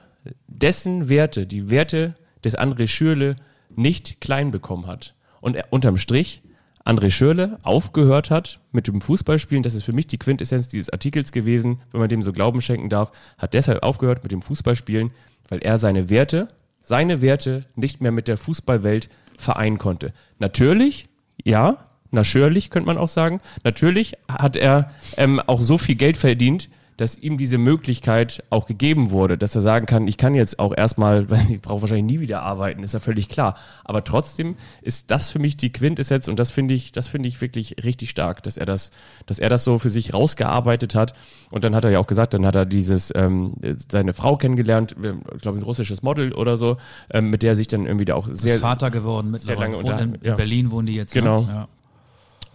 [0.47, 2.15] dessen Werte, die Werte
[2.45, 3.37] des André Schürle
[3.75, 5.15] nicht klein bekommen hat.
[5.41, 6.43] Und er, unterm Strich
[6.85, 11.33] André Schürle aufgehört hat mit dem Fußballspielen, das ist für mich die Quintessenz dieses Artikels
[11.33, 15.11] gewesen, wenn man dem so Glauben schenken darf, hat deshalb aufgehört mit dem Fußballspielen,
[15.49, 16.49] weil er seine Werte
[16.87, 20.13] seine Werte nicht mehr mit der Fußballwelt vereinen konnte.
[20.39, 21.09] Natürlich,
[21.43, 21.79] ja,
[22.13, 27.19] natürlich könnte man auch sagen, natürlich hat er ähm, auch so viel Geld verdient, dass
[27.19, 31.27] ihm diese Möglichkeit auch gegeben wurde, dass er sagen kann, ich kann jetzt auch erstmal,
[31.51, 33.57] ich brauche wahrscheinlich nie wieder arbeiten, ist ja völlig klar.
[33.85, 37.41] Aber trotzdem ist das für mich die Quintessenz und das finde ich, das finde ich
[37.41, 38.91] wirklich richtig stark, dass er das,
[39.27, 41.13] dass er das so für sich rausgearbeitet hat.
[41.51, 43.55] Und dann hat er ja auch gesagt, dann hat er dieses ähm,
[43.91, 44.97] seine Frau kennengelernt,
[45.35, 46.77] ich glaube ein russisches Model oder so,
[47.11, 50.15] ähm, mit der sich dann irgendwie da auch sehr Vater geworden, sehr lange unter, in,
[50.15, 50.35] in ja.
[50.35, 51.15] Berlin wohnen die jetzt.
[51.15, 51.21] Ne?
[51.21, 51.43] Genau.
[51.43, 51.49] Ne?
[51.49, 51.69] Ja.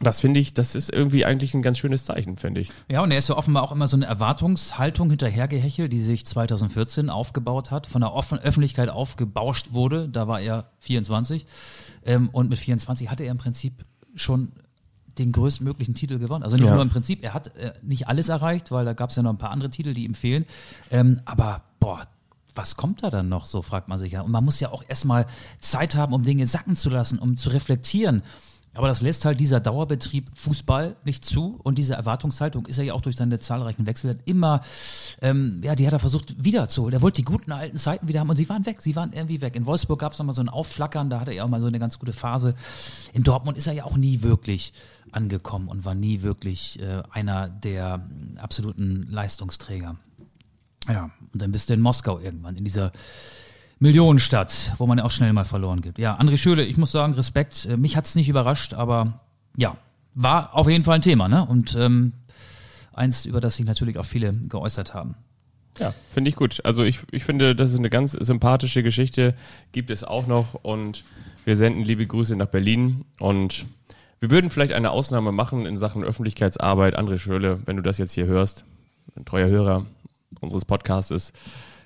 [0.01, 2.71] Das finde ich, das ist irgendwie eigentlich ein ganz schönes Zeichen, finde ich.
[2.89, 7.09] Ja, und er ist ja offenbar auch immer so eine Erwartungshaltung hinterhergehechelt, die sich 2014
[7.09, 10.09] aufgebaut hat, von der Offen Öffentlichkeit aufgebauscht wurde.
[10.09, 11.45] Da war er 24.
[12.05, 13.85] Ähm, und mit 24 hatte er im Prinzip
[14.15, 14.51] schon
[15.17, 16.43] den größtmöglichen Titel gewonnen.
[16.43, 16.73] Also nicht Ja.
[16.73, 19.31] nur im Prinzip, er hat äh, nicht alles erreicht, weil da gab es ja noch
[19.31, 20.45] ein paar andere Titel, die ihm fehlen.
[20.89, 22.01] Ähm, aber boah,
[22.55, 24.21] was kommt da dann noch, so fragt man sich ja.
[24.21, 25.25] Und man muss ja auch erstmal
[25.59, 28.23] Zeit haben, um Dinge sacken zu lassen, um zu reflektieren.
[28.73, 32.93] Aber das lässt halt dieser Dauerbetrieb Fußball nicht zu und diese Erwartungshaltung ist er ja
[32.93, 34.61] auch durch seine zahlreichen Wechsel immer,
[35.21, 36.93] ähm, ja, die hat er versucht wiederzuholen.
[36.93, 39.41] Er wollte die guten alten Zeiten wieder haben und sie waren weg, sie waren irgendwie
[39.41, 39.57] weg.
[39.57, 41.79] In Wolfsburg gab es nochmal so ein Aufflackern, da hatte er auch mal so eine
[41.79, 42.55] ganz gute Phase.
[43.11, 44.73] In Dortmund ist er ja auch nie wirklich
[45.11, 48.07] angekommen und war nie wirklich äh, einer der
[48.37, 49.97] absoluten Leistungsträger.
[50.87, 52.93] Ja, und dann bist du in Moskau irgendwann, in dieser
[53.81, 55.97] Millionenstadt, wo man auch schnell mal verloren gibt.
[55.97, 57.65] Ja, André Schöle, ich muss sagen, Respekt.
[57.65, 59.19] Äh, Mich hat's nicht überrascht, aber
[59.57, 59.75] ja,
[60.13, 61.43] war auf jeden Fall ein Thema, ne?
[61.45, 62.13] Und ähm,
[62.93, 65.15] eins, über das sich natürlich auch viele geäußert haben.
[65.79, 66.63] Ja, finde ich gut.
[66.63, 69.33] Also ich, ich finde, das ist eine ganz sympathische Geschichte,
[69.71, 71.03] gibt es auch noch und
[71.43, 73.65] wir senden liebe Grüße nach Berlin und
[74.19, 76.99] wir würden vielleicht eine Ausnahme machen in Sachen Öffentlichkeitsarbeit.
[76.99, 78.63] André Schöle, wenn du das jetzt hier hörst,
[79.15, 79.87] ein treuer Hörer
[80.39, 81.33] unseres Podcastes,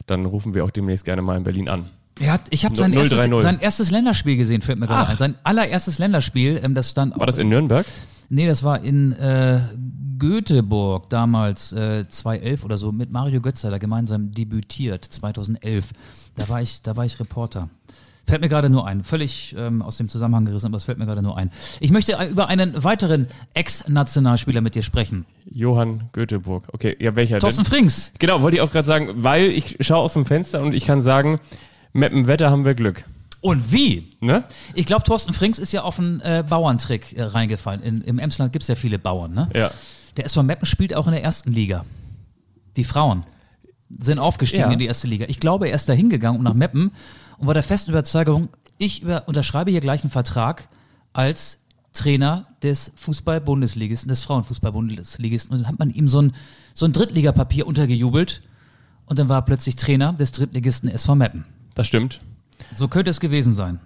[0.06, 1.90] dann rufen wir auch demnächst gerne mal in Berlin an.
[2.20, 2.98] Er hat, ich habe sein, 0-3-0.
[3.00, 5.18] erstes- sein erstes Länderspiel gesehen, fällt mir gerade ein.
[5.18, 7.86] Sein allererstes Länderspiel, ähm, das stand War das in Nürnberg?
[8.30, 9.60] Nee, das war in äh,
[10.18, 15.92] Göteborg damals, äh, 2011 oder so, mit Mario Götze, da gemeinsam debütiert, 2011.
[16.36, 17.70] Da war ich, da war ich Reporter.
[18.28, 19.04] Fällt mir gerade nur ein.
[19.04, 21.52] Völlig ähm, aus dem Zusammenhang gerissen, aber es fällt mir gerade nur ein.
[21.80, 25.26] Ich möchte äh, über einen weiteren Ex-Nationalspieler mit dir sprechen.
[25.46, 26.66] Johann Göteborg.
[26.74, 27.70] Okay, ja, welcher Thorsten denn?
[27.72, 28.12] Frings.
[28.18, 31.02] Genau, wollte ich auch gerade sagen, weil ich schaue aus dem Fenster und ich kann
[31.02, 31.40] sagen,
[31.94, 33.06] mit dem Wetter haben wir Glück.
[33.42, 34.18] Und wie?
[34.22, 34.44] Ne?
[34.74, 37.84] Ich glaube, Thorsten Frings ist ja auf einen äh, Bauerntrick äh, reingefallen.
[37.84, 39.50] In, Im Emsland gibt es ja viele Bauern, ne?
[39.54, 39.70] Ja.
[40.18, 41.86] Der SV Meppen spielt auch in der ersten Liga.
[42.76, 43.24] Die Frauen
[44.00, 44.72] sind aufgestiegen Ja.
[44.72, 45.26] in die erste Liga.
[45.28, 46.92] Ich glaube, er ist da hingegangen, um nach Meppen
[47.38, 50.68] und war der festen Überzeugung, ich über, unterschreibe hier gleich einen Vertrag
[51.14, 51.60] als
[51.94, 55.54] Trainer des Fußball-Bundesligisten, des Frauenfußball-Bundesligisten.
[55.54, 56.34] Und dann hat man ihm so ein,
[56.74, 58.42] so ein Drittligapapier untergejubelt
[59.06, 61.46] und dann war er plötzlich Trainer des Drittligisten SV Meppen.
[61.74, 62.22] Das stimmt.
[62.74, 63.80] So könnte es gewesen sein.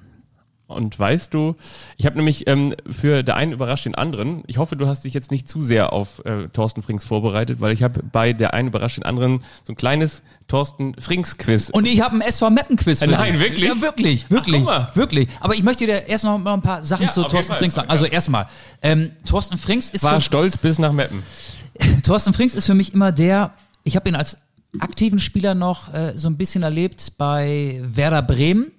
[0.69, 1.55] Und weißt du,
[1.97, 4.43] ich habe nämlich ähm, für der einen überrascht den anderen.
[4.47, 7.73] Ich hoffe, du hast dich jetzt nicht zu sehr auf äh, Thorsten Frings vorbereitet, weil
[7.73, 11.69] ich habe bei der einen überrascht den anderen so ein kleines Thorsten Frings Quiz.
[11.69, 12.99] Und ich habe ein SV Meppen-Quiz.
[12.99, 13.41] für Nein, dich.
[13.41, 13.67] wirklich?
[13.69, 14.89] Ja, wirklich, wirklich, mal.
[14.93, 15.27] wirklich.
[15.39, 17.55] Aber ich möchte dir erst noch mal ein paar Sachen Ja, zu Thorsten.
[17.55, 17.89] Frings sagen.
[17.89, 18.47] Also erstmal,
[18.81, 21.23] ähm, Thorsten Frings ist war stolz bis nach Meppen.
[22.03, 23.53] Thorsten Frings ist für mich immer der,
[23.83, 24.37] ich habe ihn als
[24.79, 28.71] aktiven Spieler noch äh, so ein bisschen erlebt bei Werder Bremen.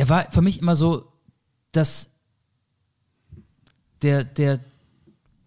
[0.00, 1.12] Er war für mich immer so
[1.72, 2.08] das,
[4.00, 4.58] der, der,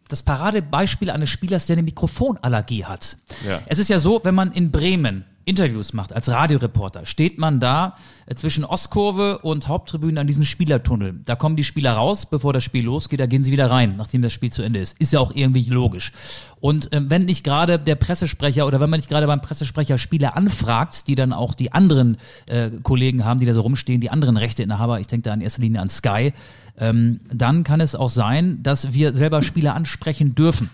[0.07, 3.17] das Paradebeispiel eines Spielers, der eine Mikrofonallergie hat.
[3.47, 3.63] Ja.
[3.65, 7.97] Es ist ja so, wenn man in Bremen Interviews macht als Radioreporter, steht man da
[8.25, 11.19] äh, zwischen Ostkurve und Haupttribüne an diesem Spielertunnel.
[11.25, 14.21] Da kommen die Spieler raus, bevor das Spiel losgeht, da gehen sie wieder rein, nachdem
[14.21, 14.99] das Spiel zu Ende ist.
[14.99, 16.11] Ist ja auch irgendwie logisch.
[16.59, 20.37] Und ähm, wenn nicht gerade der Pressesprecher oder wenn man nicht gerade beim Pressesprecher Spieler
[20.37, 24.37] anfragt, die dann auch die anderen äh, Kollegen haben, die da so rumstehen, die anderen
[24.37, 26.33] Rechteinhaber, ich denke da in erster Linie an Sky,
[26.77, 30.69] ähm, dann kann es auch sein, dass wir selber Spieler ansprechen dürfen.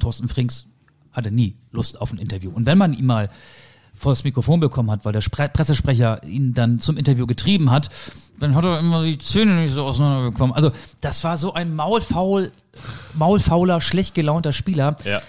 [0.00, 0.66] Thorsten Frings
[1.12, 2.50] hatte nie Lust auf ein Interview.
[2.50, 3.28] Und wenn man ihn mal
[3.94, 7.90] vor das Mikrofon bekommen hat, weil der Spre Pressesprecher ihn dann zum Interview getrieben hat,
[8.38, 10.54] dann hat er immer die Zähne nicht so auseinanderbekommen.
[10.54, 12.52] Also das war so ein maulfaul,
[13.14, 14.96] maulfauler, schlecht gelaunter Spieler.
[15.04, 15.22] Ja.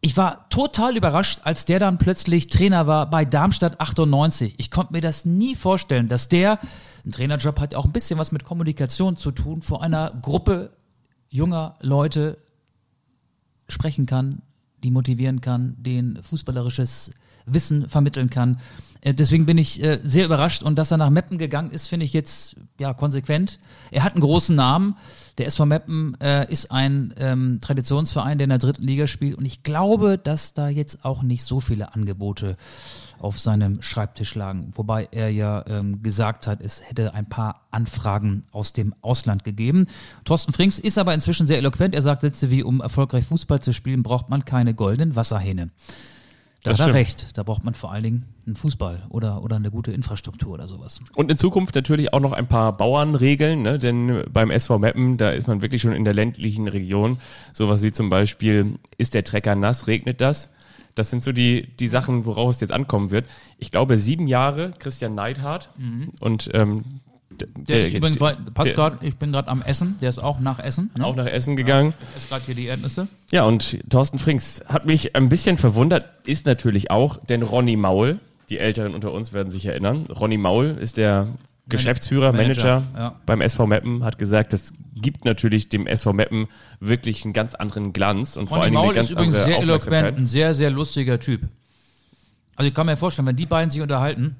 [0.00, 4.54] Ich war total überrascht, als der dann plötzlich Trainer war bei Darmstadt 98.
[4.56, 6.58] Ich konnte mir das nie vorstellen, dass der,
[7.06, 10.70] ein Trainerjob hat ja auch ein bisschen was mit Kommunikation zu tun, vor einer Gruppe
[11.28, 12.38] junger Leute
[13.68, 14.42] sprechen kann,
[14.82, 17.12] die motivieren kann, denen fußballerisches
[17.46, 18.58] Wissen vermitteln kann.
[19.02, 22.06] Äh, Deswegen bin ich äh, sehr überrascht und dass er nach Meppen gegangen ist, finde
[22.06, 23.58] ich jetzt ja konsequent.
[23.90, 24.96] Er hat einen großen Namen.
[25.38, 29.44] Der SV Meppen äh, ist ein ähm, Traditionsverein, der in der dritten Liga spielt und
[29.44, 32.56] ich glaube, dass da jetzt auch nicht so viele Angebote
[33.18, 34.72] auf seinem Schreibtisch lagen.
[34.74, 39.86] Wobei er ja ähm, gesagt hat, es hätte ein paar Anfragen aus dem Ausland gegeben.
[40.24, 41.94] Thorsten Frings ist aber inzwischen sehr eloquent.
[41.94, 45.70] Er sagt Sätze wie, um erfolgreich Fußball zu spielen, braucht man keine goldenen Wasserhähne.
[46.62, 47.36] Da Das hat er recht.
[47.36, 51.00] Da braucht man vor allen Dingen einen Fußball oder, oder eine gute Infrastruktur oder sowas.
[51.16, 53.78] Und in Zukunft natürlich auch noch ein paar Bauernregeln, ne?
[53.78, 57.18] denn beim SV Meppen, da ist man wirklich schon in der ländlichen Region.
[57.52, 60.50] Sowas wie zum Beispiel, ist der Trecker nass, regnet das?
[60.94, 63.26] Das sind so die, die Sachen, worauf es jetzt ankommen wird.
[63.58, 65.70] Ich glaube, sieben Jahre Christian Neidhardt
[66.20, 67.00] und ähm,
[67.40, 68.18] Der, der ist übrigens,
[68.54, 70.90] passt gerade, ich bin gerade am Essen, der ist auch nach Essen.
[70.96, 71.04] Ne?
[71.04, 71.94] auch nach Essen gegangen.
[72.10, 73.08] Ich esse gerade hier die Erdnüsse.
[73.30, 78.18] Ja, und Thorsten Frings hat mich ein bisschen verwundert, ist natürlich auch, denn Ronny Maul,
[78.50, 81.28] die Älteren unter uns werden sich erinnern, Ronny Maul ist der
[81.68, 83.20] Geschäftsführer, Manager, Manager, ja.
[83.24, 86.48] beim SV Meppen, hat gesagt, das gibt natürlich dem SV Meppen
[86.80, 89.58] wirklich einen ganz anderen Glanz und vor Ronny allem eine Maul ganz ist übrigens sehr
[89.60, 91.42] eloquent, ein sehr, sehr lustiger Typ.
[92.56, 94.36] Also ich kann mir vorstellen, wenn die beiden sich unterhalten,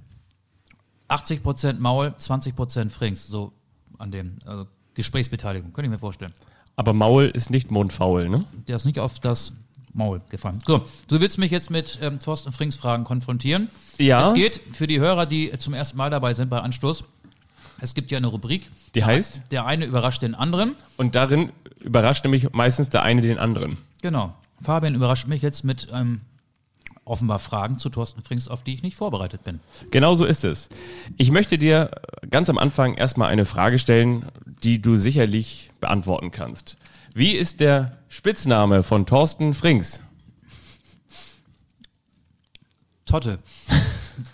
[1.12, 3.52] 80% Maul, 20% Frings, so
[3.98, 6.32] an dem, also Gesprächsbeteiligung, könnte ich mir vorstellen.
[6.76, 8.44] Aber Maul ist nicht mundfaul, ne?
[8.66, 9.52] Der ist nicht auf das
[9.94, 10.58] Maul gefallen.
[10.66, 13.68] So, du willst mich jetzt mit ähm, Thorsten Frings Fragen konfrontieren.
[13.98, 14.28] Ja.
[14.28, 17.04] Es geht für die Hörer, die zum ersten Mal dabei sind bei Anstoß.
[17.80, 18.70] Es gibt ja eine Rubrik.
[18.94, 19.42] Die heißt?
[19.50, 20.76] Der eine überrascht den anderen.
[20.96, 23.76] Und darin überrascht nämlich meistens der eine den anderen.
[24.02, 24.34] Genau.
[24.60, 26.20] Fabian überrascht mich jetzt mit ähm,
[27.04, 29.60] offenbar Fragen zu Thorsten Frings, auf die ich nicht vorbereitet bin.
[29.90, 30.68] Genau so ist es.
[31.16, 31.90] Ich möchte dir
[32.30, 34.26] ganz am Anfang erstmal eine Frage stellen,
[34.62, 36.76] die du sicherlich beantworten kannst.
[37.14, 40.00] Wie ist der Spitzname von Thorsten Frings?
[43.04, 43.40] Totte.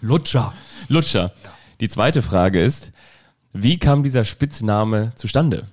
[0.01, 0.53] Lutscher.
[0.89, 1.33] Lutscher.
[1.81, 2.93] Die zweite Frage ist,
[3.53, 5.67] wie kam dieser Spitzname zustande?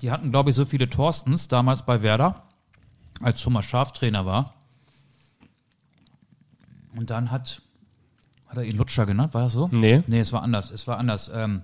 [0.00, 2.43] Die hatten, glaube ich, so viele Thorstens damals bei Werder,
[3.22, 4.54] als Thomas Schaf Trainer war.
[6.96, 7.62] Und dann hat,
[8.46, 9.68] hat er ihn Lutscher genannt, war das so?
[9.72, 10.02] Nee.
[10.06, 10.70] Nee, es war anders.
[10.70, 11.30] Es war anders.
[11.34, 11.62] Ähm,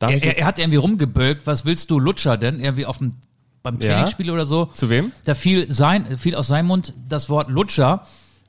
[0.00, 2.60] er, er, er hat irgendwie rumgebölkt, was willst du Lutscher denn?
[2.60, 3.14] Irgendwie auf dem,
[3.62, 3.92] beim Ja.
[3.94, 4.66] Trainingsspiel oder so.
[4.66, 5.12] zu wem?
[5.24, 8.06] Da fiel, sein, fiel aus seinem Mund das Wort Lutscher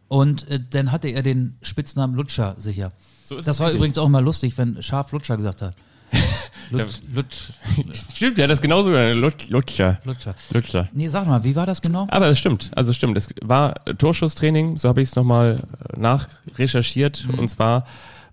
[0.08, 2.92] und äh, dann hatte er den Spitznamen Lutscher sicher.
[3.24, 3.80] So das war richtig.
[3.80, 5.76] übrigens auch immer lustig, wenn Schaf Lutscher gesagt hat.
[6.72, 7.26] Lut, Lut,
[8.16, 8.92] Stimmt, ja, das ist genauso.
[8.92, 9.98] Lut- Lutscher.
[10.04, 10.36] Lutscher.
[10.54, 10.88] Lutscher.
[10.94, 12.08] Nee, sag mal, wie war das genau?
[12.12, 13.18] Aber es stimmt, also es stimmt.
[13.18, 15.64] Es war Torschusstraining, so habe ich es nochmal
[15.98, 17.40] nachrecherchiert, Mhm.
[17.40, 17.86] und zwar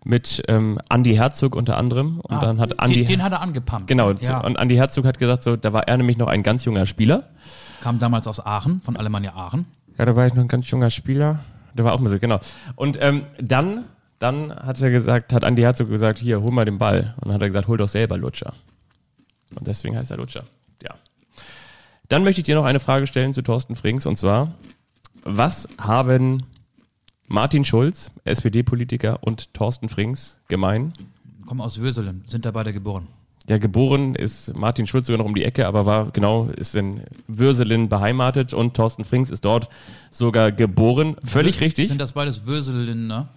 [0.04, 2.20] mit ähm, Andy Herzog unter anderem.
[2.20, 3.88] Und dann hat Andy, Ah, den, den hat er angepumpt.
[3.88, 4.40] genau, Ja.
[4.40, 7.24] und Andy Herzog hat gesagt, so, da war er nämlich noch ein ganz junger Spieler.
[7.80, 9.64] Kam damals aus Aachen, von Alemannia Aachen.
[9.98, 11.40] Ja, da war ich noch ein ganz junger Spieler.
[11.74, 12.38] Der war auch mal so, genau.
[12.76, 13.84] Und ähm, dann,
[14.18, 17.14] dann hat er gesagt, hat Andy Herzog gesagt, hier, hol mal den Ball.
[17.16, 18.54] Und dann hat er gesagt, hol doch selber Lutscher.
[19.54, 20.44] Und deswegen heißt er Lutscher.
[20.82, 20.94] Ja.
[22.08, 24.06] Dann möchte ich dir noch eine Frage stellen zu Thorsten Frings.
[24.06, 24.54] Und zwar,
[25.24, 26.44] was haben
[27.28, 30.94] Martin Schulz, SPD-Politiker, und Thorsten Frings gemein?
[31.44, 33.08] Kommen aus Würselen, sind da beide geboren.
[33.48, 37.02] Ja, geboren ist Martin Schulz sogar noch um die Ecke, aber war genau, ist in
[37.28, 39.68] Würselen beheimatet und Thorsten Frings ist dort
[40.10, 41.16] sogar geboren.
[41.24, 41.88] Völlig richtig.
[41.88, 43.28] Sind das beides Würselener?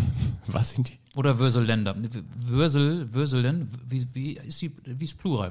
[0.46, 0.98] Was sind die?
[1.16, 1.94] Oder Würseländer?
[2.36, 5.50] Würsel, Würselen, wie, wie ist die, wie ist Plural?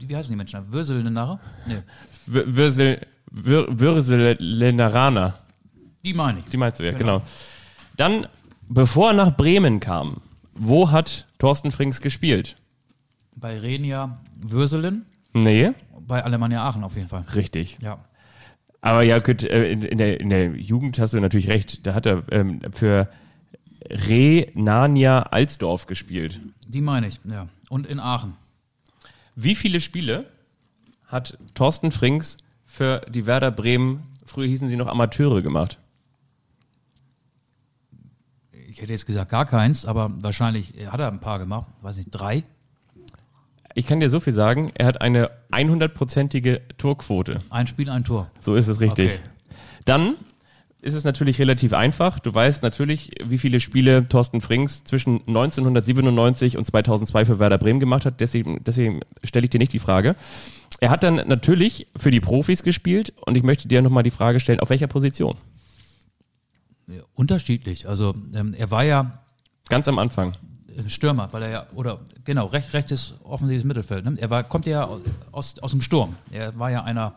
[0.00, 0.72] Wie heißen die Menschen?
[0.72, 1.38] Würselener?
[1.66, 1.82] Nee,
[2.26, 5.34] Würsel, Wür, Würseleneraner.
[6.02, 6.46] die meine ich.
[6.46, 7.22] Die meinst du ja, genau.
[7.96, 8.26] Dann,
[8.68, 10.22] bevor er nach Bremen kam,
[10.54, 12.56] wo hat Thorsten Frings gespielt?
[13.34, 15.04] Bei Renia Würselen,
[15.34, 15.72] Nee,
[16.06, 17.24] bei Alemannia Aachen auf jeden Fall.
[17.34, 17.76] richtig.
[17.82, 17.98] Ja.
[18.80, 21.86] Aber ja, gut, äh, in, in, der, in der Jugend hast du natürlich recht.
[21.86, 23.08] Da hat er ähm, für
[23.90, 26.40] Renania Alsdorf gespielt.
[26.66, 27.48] Die meine ich, ja.
[27.68, 28.34] Und in Aachen.
[29.34, 30.26] Wie viele Spiele
[31.06, 35.78] hat Thorsten Frings für die Werder Bremen, früher hießen sie noch Amateure, gemacht?
[38.68, 41.68] Ich hätte jetzt gesagt gar keins, aber wahrscheinlich hat er ein paar gemacht.
[41.80, 42.44] Weiß nicht, drei?
[43.74, 47.42] Ich kann dir so viel sagen, er hat eine 100-prozentige Torquote.
[47.50, 48.30] Ein Spiel, ein Tor.
[48.40, 49.10] So ist es richtig.
[49.10, 49.20] Okay.
[49.84, 50.14] Dann
[50.86, 52.20] ist es natürlich relativ einfach.
[52.20, 57.80] Du weißt natürlich, wie viele Spiele Thorsten Frings zwischen 1997 und 2002 für Werder Bremen
[57.80, 58.20] gemacht hat.
[58.20, 60.14] Deswegen, deswegen stelle ich dir nicht die Frage.
[60.80, 64.38] Er hat dann natürlich für die Profis gespielt und ich möchte dir nochmal die Frage
[64.38, 65.36] stellen, auf welcher Position?
[66.86, 67.88] Ja, Unterschiedlich.
[67.88, 69.18] Also ähm, er war ja
[69.68, 70.36] Ganz am Anfang.
[70.76, 74.04] äh, Stürmer, weil er ja, oder genau, recht, rechtes offensives Mittelfeld.
[74.04, 74.16] Ne?
[74.20, 74.88] Er war, kommt ja
[75.32, 76.14] aus, aus dem Sturm.
[76.30, 77.14] Er war ja einer,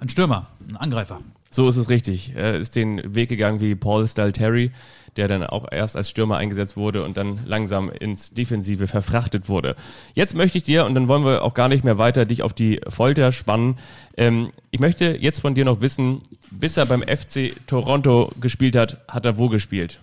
[0.00, 1.20] ein Stürmer, ein Angreifer.
[1.56, 2.32] So ist es richtig.
[2.34, 4.72] Er ist den Weg gegangen wie Paul Stalteri,
[5.16, 9.74] der dann auch erst als Stürmer eingesetzt wurde und dann langsam ins Defensive verfrachtet wurde.
[10.12, 12.52] Jetzt möchte ich dir, und dann wollen wir auch gar nicht mehr weiter dich auf
[12.52, 13.78] die Folter spannen,
[14.18, 18.98] ähm, ich möchte jetzt von dir noch wissen, bis er beim FC Toronto gespielt hat,
[19.08, 20.00] hat er wo gespielt?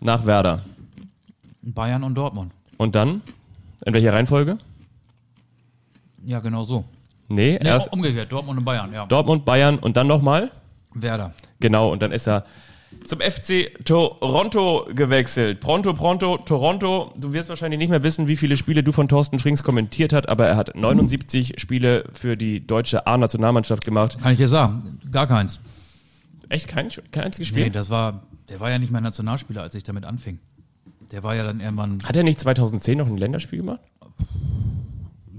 [0.00, 0.64] Nach Werder.
[1.62, 2.50] Bayern und Dortmund.
[2.76, 3.22] Und dann?
[3.86, 4.58] In welcher Reihenfolge?
[6.24, 6.84] Ja, genau so.
[7.30, 9.06] Nee, Nee, erst umgekehrt, Dortmund und Bayern, ja.
[9.06, 10.50] Dortmund, Bayern und dann nochmal?
[10.94, 11.32] Werder.
[11.60, 12.44] Genau, und dann ist er
[13.06, 15.60] zum FC Toronto gewechselt.
[15.60, 17.12] Pronto, pronto, Toronto.
[17.16, 20.28] Du wirst wahrscheinlich nicht mehr wissen, wie viele Spiele du von Thorsten Frings kommentiert hat,
[20.28, 24.18] aber er hat 79 Spiele für die deutsche A-Nationalmannschaft gemacht.
[24.20, 25.60] Kann ich dir sagen, gar keins.
[26.48, 27.64] Echt kein, kein einziges Spiel?
[27.64, 30.40] Nee, das war, der war ja nicht mehr Nationalspieler, als ich damit anfing.
[31.12, 33.80] Der war ja dann irgendwann, Hat er nicht 2010 noch ein Länderspiel gemacht?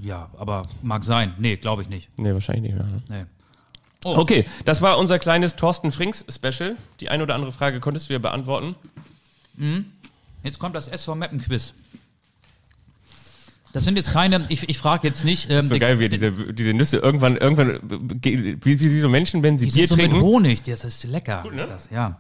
[0.02, 1.34] Ja, aber mag sein.
[1.38, 2.10] Nee, glaube ich nicht.
[2.18, 2.86] Nee, wahrscheinlich nicht mehr.
[2.88, 3.02] ne?
[3.10, 3.26] Nee.
[4.04, 6.76] Okay, das war unser kleines Thorsten Frings Special.
[7.02, 8.76] Die eine oder andere Frage konntest du ja beantworten.
[10.44, 11.74] Jetzt kommt das SV Mappen Quiz.
[13.74, 15.50] Das sind jetzt keine, ich, ich frage jetzt nicht.
[15.50, 17.80] Ähm, So die- geil, wie diese, diese Nüsse irgendwann, irgendwann,
[18.22, 20.26] wie, wie, wie so Menschen, wenn sie Die Bier sind so mit trinken.
[20.26, 22.20] Honig, das ist lecker, ist das, ja.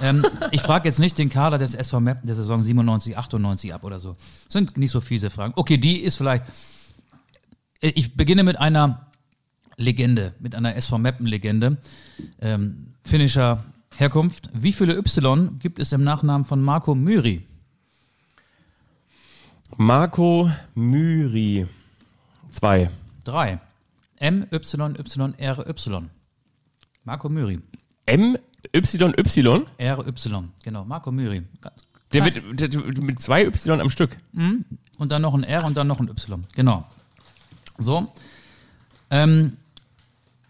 [0.00, 3.84] ähm, ich frage jetzt nicht den Kader des SV Meppen der Saison 97, 98 ab
[3.84, 4.16] oder so.
[4.48, 5.52] Sind nicht so fiese Fragen.
[5.56, 6.44] Okay, die ist vielleicht.
[7.82, 9.06] Ich beginne mit einer
[9.76, 11.78] Legende, mit einer SV Meppen-Legende.
[12.40, 13.64] Ähm, finnischer
[13.96, 14.50] Herkunft.
[14.52, 17.44] Wie viele Y gibt es im Nachnamen von Marco Myri?
[19.76, 21.66] Marco Myri.
[22.52, 22.88] Zwei.
[23.24, 23.58] Drei.
[24.16, 26.08] M, Y, Y, R, Y.
[27.02, 27.58] Marco Myri.
[28.06, 28.38] M,
[28.72, 29.66] Y, Y.
[29.78, 30.48] R, Y.
[30.62, 31.42] Genau, Marco Myri.
[32.12, 34.18] Der mit, der, mit zwei Y am Stück.
[34.98, 36.44] und dann noch ein R und dann noch ein Y.
[36.54, 36.86] Genau.
[37.78, 38.12] So.
[39.10, 39.56] Ähm,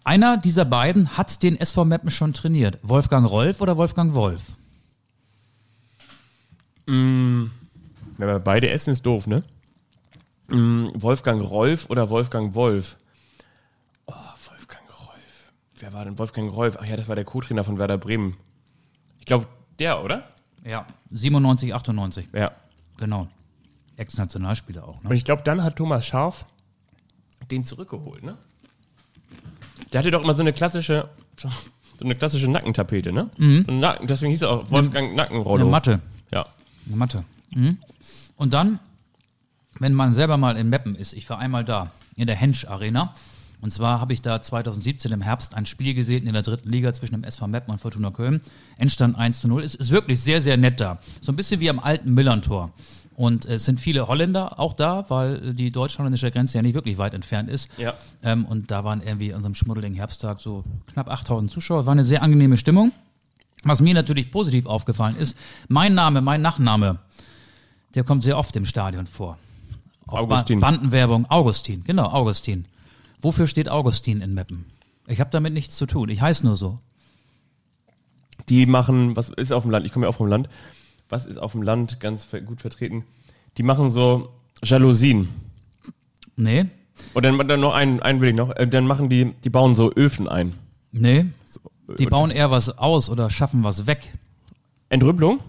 [0.04, 2.78] einer dieser beiden hat den SV Meppen schon trainiert.
[2.82, 4.42] Wolfgang Rolf oder Wolfgang Wolf?
[6.86, 7.50] Wenn
[8.18, 9.44] wir beide essen, ist doof, ne?
[10.48, 12.96] Mm, Wolfgang Rolf oder Wolfgang Wolf?
[14.06, 14.12] Oh,
[14.48, 15.52] Wolfgang Rolf.
[15.78, 16.76] Wer war denn Wolfgang Rolf?
[16.80, 18.36] Ach ja, das war der Co-Trainer von Werder Bremen.
[19.20, 19.46] Ich glaube,
[19.78, 20.24] der, oder?
[20.64, 20.86] Ja.
[21.10, 22.28] 97, 98.
[22.32, 22.50] Ja.
[22.98, 23.28] Genau.
[23.96, 24.98] Ex-Nationalspieler auch.
[24.98, 25.14] Und Ne?
[25.14, 26.44] ich glaube, dann hat Thomas Scharf
[27.50, 28.36] den zurückgeholt, ne?
[29.92, 31.48] Der hatte doch immer so eine klassische, so
[32.00, 33.30] eine klassische Nackentapete, ne?
[33.36, 35.62] So ein Nacken, deswegen hieß er auch Wolfgang Nackenrollo.
[35.62, 36.00] Eine Matte.
[36.30, 36.46] Ja.
[36.86, 37.24] Eine Matte.
[37.50, 37.78] Mhm.
[38.36, 38.80] Und dann,
[39.78, 43.14] wenn man selber mal in Meppen ist, ich war einmal da, in der Hensch Arena.
[43.60, 46.92] Und zwar habe ich da 2017 im Herbst ein Spiel gesehen in der dritten Liga
[46.92, 48.40] zwischen dem SV Meppen und Fortuna Köln.
[48.76, 49.62] Endstand 1 zu 0.
[49.62, 50.98] Es ist wirklich sehr, sehr nett da.
[51.20, 52.72] So ein bisschen wie am alten Millern-Tor.
[53.14, 57.14] Und es sind viele Holländer auch da, weil die deutsch-holländische Grenze ja nicht wirklich weit
[57.14, 57.70] entfernt ist.
[57.76, 57.94] Ja.
[58.22, 61.86] Ähm, und da waren irgendwie an so einem schmuddeligen Herbsttag so knapp 8000 Zuschauer.
[61.86, 62.92] War eine sehr angenehme Stimmung.
[63.64, 65.36] Was mir natürlich positiv aufgefallen ist,
[65.68, 66.98] mein Name, mein Nachname,
[67.94, 69.38] der kommt sehr oft im Stadion vor.
[70.06, 70.58] Auf Augustin.
[70.58, 72.66] Ba Bandenwerbung, Augustin, genau, Augustin.
[73.20, 74.66] Wofür steht Augustin in Meppen?
[75.06, 76.08] Ich habe damit nichts zu tun.
[76.08, 76.80] Ich heiße nur so.
[78.48, 79.86] Die machen, was ist auf dem Land?
[79.86, 80.48] Ich komme ja auch vom Land.
[81.12, 83.04] Was ist auf dem Land ganz gut vertreten?
[83.58, 84.30] Die machen so
[84.64, 85.28] Jalousien.
[86.36, 86.64] Nee,
[87.12, 88.50] Und dann, dann noch einen, einen will ich noch.
[88.56, 90.54] Äh, Dann machen die, die bauen so Öfen ein.
[90.90, 91.26] nee.
[91.98, 94.10] Die Und- bauen eher was aus oder schaffen was weg.
[94.88, 95.40] Entrüppelung?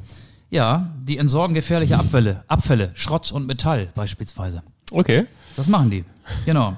[0.49, 4.64] Ja, die entsorgen gefährliche Abfälle, Abfälle, Schrott und Metall beispielsweise.
[4.91, 5.26] Okay.
[5.55, 6.03] Das machen die.
[6.45, 6.76] Genau.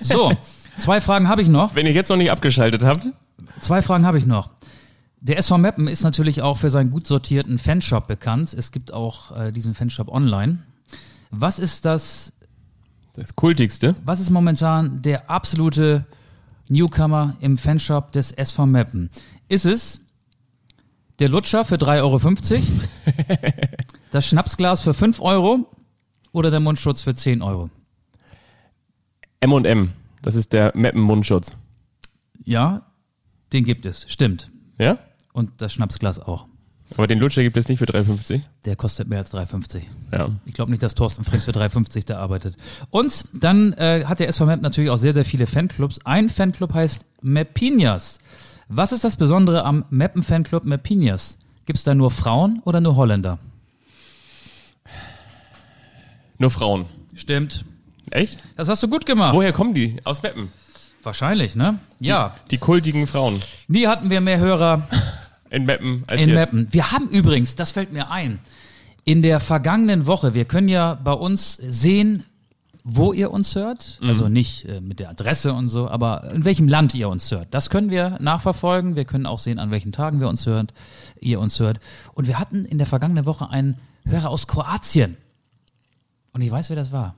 [0.00, 0.32] So,
[0.76, 1.74] zwei Fragen habe ich noch.
[1.74, 3.08] Wenn ihr jetzt noch nicht abgeschaltet habt,
[3.58, 4.50] Zwei Fragen habe ich noch.
[5.20, 8.54] Der SV Meppen ist natürlich auch für seinen gut sortierten Fanshop bekannt.
[8.54, 10.58] Es gibt auch äh, diesen Fanshop online.
[11.30, 12.32] Was ist das,
[13.14, 13.96] das Kultigste.
[14.04, 16.06] was ist momentan der absolute
[16.68, 19.10] Newcomer im Fanshop des SV Meppen?
[19.48, 20.00] Ist es
[21.18, 22.20] der Lutscher für 3,50 Euro,
[24.12, 25.66] das Schnapsglas für 5 Euro
[26.32, 27.70] oder der Mundschutz für 10 Euro?
[29.40, 29.92] M&M.
[30.22, 31.56] Das ist der Meppen-Mundschutz.
[32.44, 32.86] Ja,
[33.52, 34.50] den gibt es, stimmt.
[34.78, 34.98] Ja?
[35.38, 36.46] Und das Schnapsglas auch.
[36.96, 38.40] Aber den Lutscher gibt es nicht für 3,50.
[38.64, 39.82] Der kostet mehr als 3,50.
[40.10, 40.30] Ja.
[40.46, 42.56] Ich glaube nicht, dass Thorsten Frings für 3,50 da arbeitet.
[42.90, 46.04] Und dann äh, hat der SV Map natürlich auch sehr, sehr viele Fanclubs.
[46.04, 48.18] Ein Fanclub heißt Mapinias.
[48.66, 51.38] Was ist das Besondere am Mappen-Fanclub Mapinias?
[51.66, 53.38] Gibt es da nur Frauen oder nur Holländer?
[56.38, 56.86] Nur Frauen.
[57.14, 57.64] Stimmt.
[58.10, 58.40] Echt?
[58.56, 59.36] Das hast du gut gemacht.
[59.36, 59.98] Woher kommen die?
[60.02, 60.50] Aus Meppen.
[61.04, 61.78] Wahrscheinlich, ne?
[62.00, 62.34] Ja.
[62.50, 63.40] Die kultigen Frauen.
[63.68, 64.82] Nie hatten wir mehr Hörer
[65.50, 66.36] In Meppen als in jetzt.
[66.36, 66.68] Meppen.
[66.70, 68.38] Wir haben übrigens, das fällt mir ein,
[69.04, 72.24] in der vergangenen Woche, wir können ja bei uns sehen,
[72.84, 73.98] wo ihr uns hört.
[74.02, 77.48] Also nicht äh, mit der Adresse und so, aber in welchem Land ihr uns hört.
[77.50, 78.96] Das können wir nachverfolgen.
[78.96, 80.72] Wir können auch sehen, an welchen Tagen wir uns hört,
[81.20, 81.80] ihr uns hört.
[82.14, 85.16] Und wir hatten in der vergangenen Woche einen Hörer aus Kroatien.
[86.32, 87.14] Und ich weiß, wer das war.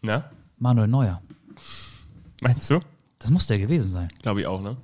[0.00, 0.24] Na?
[0.58, 1.20] Manuel Neuer.
[2.40, 2.80] Meinst du?
[3.18, 4.08] Das muss der gewesen sein.
[4.22, 4.76] Glaube ich auch, ne?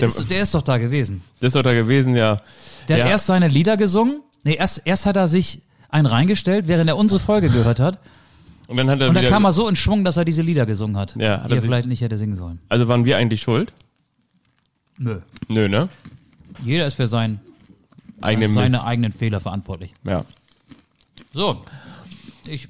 [0.00, 1.22] Der, ist, der ist doch da gewesen.
[1.40, 2.40] Das ist doch da gewesen, ja.
[2.88, 3.04] Der ja.
[3.04, 4.22] hat erst seine Lieder gesungen.
[4.42, 7.98] Nee, erst, erst hat er sich einen reingestellt, während er unsere Folge gehört hat.
[8.68, 10.64] Und dann hat er Und dann kam er so in Schwung, dass er diese Lieder
[10.66, 12.60] gesungen hat, Ja, hat die er er vielleicht nicht hätte singen sollen.
[12.68, 13.72] also waren wir eigentlich schuld?
[14.98, 15.20] Nö.
[15.48, 15.88] Nö, ne?
[16.64, 17.40] Jeder ist für sein,
[18.20, 18.84] Eigene seine Mist.
[18.84, 19.92] eigenen Fehler verantwortlich.
[20.04, 20.24] Ja.
[21.32, 21.64] So,
[22.46, 22.68] ich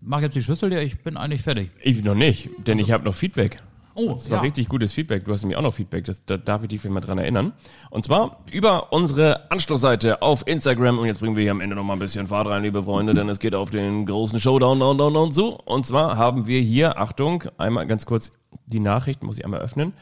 [0.00, 1.70] mache jetzt die Schüssel, ja, ich bin eigentlich fertig.
[1.82, 3.62] Ich noch nicht, denn ich habe noch Feedback.
[4.00, 4.42] Oh, das war ja.
[4.42, 5.24] richtig gutes Feedback.
[5.24, 6.04] Du hast nämlich auch noch Feedback.
[6.04, 7.52] Das, da darf ich dich mal dran erinnern.
[7.90, 10.98] Und zwar über unsere Anstoßseite auf Instagram.
[10.98, 13.14] Und jetzt bringen wir hier am Ende noch mal ein bisschen Fahrt rein, liebe Freunde,
[13.14, 15.50] denn es geht auf den großen Showdown, down, down, down zu.
[15.50, 18.32] Und zwar haben wir hier, Achtung, einmal ganz kurz
[18.66, 19.92] die Nachricht, muss ich einmal öffnen.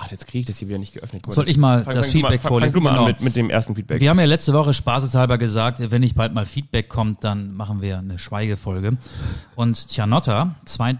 [0.00, 1.24] Ach, jetzt kriege ich das hier wieder nicht geöffnet.
[1.28, 2.72] Soll ich mal fang, das fang Feedback mal, vorlesen?
[2.72, 3.04] Fang du mal genau.
[3.04, 4.00] an mit, mit dem ersten Feedback.
[4.00, 7.82] Wir haben ja letzte Woche spaßeshalber gesagt, wenn nicht bald mal Feedback kommt, dann machen
[7.82, 8.96] wir eine Schweigefolge.
[9.56, 10.98] Und Tjanotta, zwei,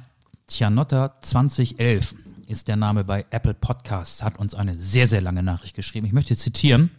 [0.49, 2.17] Tjanotta 2011
[2.49, 6.07] ist der Name bei Apple Podcasts, hat uns eine sehr, sehr lange Nachricht geschrieben.
[6.07, 6.91] Ich möchte zitieren.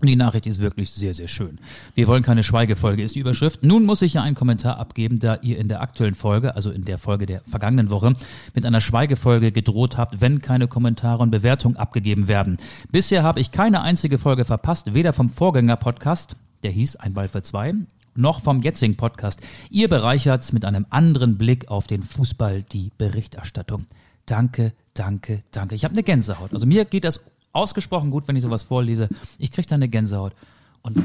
[0.00, 1.58] Und die Nachricht ist wirklich sehr, sehr schön.
[1.94, 3.62] Wir wollen keine Schweigefolge, ist die Überschrift.
[3.62, 6.84] Nun muss ich ja einen Kommentar abgeben, da ihr in der aktuellen Folge, also in
[6.84, 8.12] der Folge der vergangenen Woche,
[8.54, 12.58] mit einer Schweigefolge gedroht habt, wenn keine Kommentare und Bewertungen abgegeben werden.
[12.90, 17.42] Bisher habe ich keine einzige Folge verpasst, weder vom Vorgänger-Podcast, der hieß Ein Ball für
[17.42, 17.72] zwei,
[18.16, 19.40] noch vom jetzigen Podcast.
[19.70, 23.86] Ihr bereichert's mit einem anderen Blick auf den Fußball, die Berichterstattung.
[24.26, 25.74] Danke, danke, danke.
[25.74, 26.52] Ich habe eine Gänsehaut.
[26.52, 27.20] Also mir geht das
[27.52, 29.08] ausgesprochen gut, wenn ich sowas vorlese.
[29.38, 30.32] Ich kriege da eine Gänsehaut.
[30.82, 31.02] Und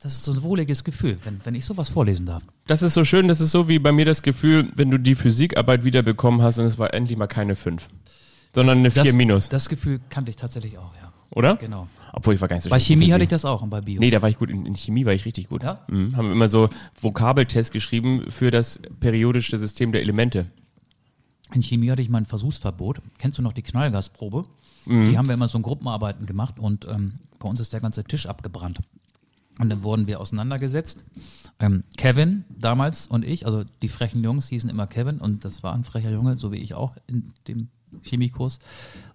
[0.00, 2.42] das ist so ein wohliges Gefühl, wenn, wenn ich sowas vorlesen darf.
[2.66, 5.14] Das ist so schön, das ist so wie bei mir das Gefühl, wenn du die
[5.14, 7.88] Physikarbeit wiederbekommen hast und es war endlich mal keine 5,
[8.54, 9.48] sondern eine 4 minus.
[9.48, 11.12] Das Gefühl kannte ich tatsächlich auch, ja.
[11.30, 11.56] Oder?
[11.56, 11.88] Genau.
[12.12, 14.00] Obwohl ich war gar nicht so Bei Chemie hatte ich das auch und bei Bio.
[14.00, 14.50] Nee, da war ich gut.
[14.50, 15.64] In, in Chemie war ich richtig gut.
[15.64, 15.80] Ja?
[15.88, 16.16] Mhm.
[16.16, 16.68] Haben wir immer so
[17.00, 20.46] Vokabeltests geschrieben für das periodische System der Elemente.
[21.52, 23.00] In Chemie hatte ich mein Versuchsverbot.
[23.18, 24.46] Kennst du noch die Knallgasprobe?
[24.86, 25.10] Mhm.
[25.10, 28.04] Die haben wir immer so in Gruppenarbeiten gemacht und ähm, bei uns ist der ganze
[28.04, 28.80] Tisch abgebrannt.
[29.58, 31.04] Und dann wurden wir auseinandergesetzt.
[31.60, 35.72] Ähm, Kevin damals und ich, also die frechen Jungs hießen immer Kevin und das war
[35.74, 37.68] ein frecher Junge, so wie ich auch in dem
[38.02, 38.58] Chemiekurs.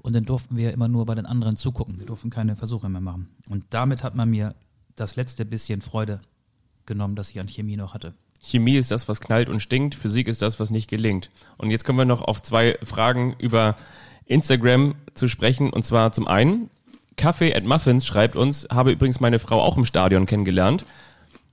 [0.02, 2.00] Und dann durften wir immer nur bei den anderen zugucken.
[2.00, 3.28] Wir durften keine Versuche mehr machen.
[3.50, 4.56] Und damit hat man mir
[4.96, 6.22] das letzte bisschen Freude
[6.86, 8.14] genommen, das ich an Chemie noch hatte.
[8.42, 11.30] Chemie ist das, was knallt und stinkt, Physik ist das, was nicht gelingt.
[11.58, 13.76] Und jetzt kommen wir noch auf zwei Fragen über
[14.26, 15.70] Instagram zu sprechen.
[15.70, 16.70] Und zwar zum einen,
[17.18, 20.86] Kaffee at Muffins schreibt uns, habe übrigens meine Frau auch im Stadion kennengelernt.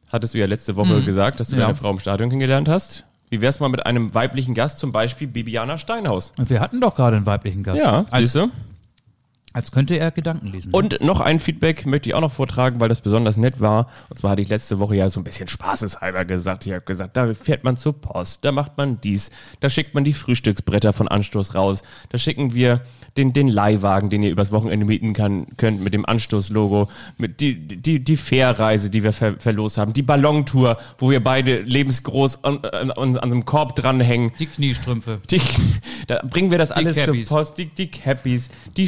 [0.08, 1.04] Hattest du ja letzte Woche mhm.
[1.04, 1.62] gesagt, dass du ja.
[1.62, 3.04] deine Frau im Stadion kennengelernt hast.
[3.28, 6.32] Wie wär's mal mit einem weiblichen Gast, zum Beispiel Bibiana Steinhaus?
[6.38, 7.78] Wir hatten doch gerade einen weiblichen Gast.
[7.78, 8.38] Ja, als,
[9.58, 10.72] als könnte er Gedanken lesen.
[10.72, 13.88] Und noch ein Feedback möchte ich auch noch vortragen, weil das besonders nett war.
[14.08, 16.64] Und zwar hatte ich letzte Woche ja so ein bisschen spaßeshalber gesagt.
[16.64, 20.04] Ich habe gesagt, da fährt man zur Post, da macht man dies, da schickt man
[20.04, 22.82] die Frühstücksbretter von Anstoß raus, da schicken wir
[23.16, 27.56] den, den Leihwagen, den ihr übers Wochenende mieten kann, könnt mit dem Anstoßlogo, mit die,
[27.56, 32.58] die, die Fährreise, die wir ver, verlost haben, die Ballontour, wo wir beide lebensgroß an,
[32.64, 34.30] an, an, so einem Korb dranhängen.
[34.38, 35.20] Die Kniestrümpfe.
[35.30, 35.40] Die,
[36.06, 37.26] da bringen wir das die alles Cappies.
[37.26, 38.86] zur Post, die, die Cappies, die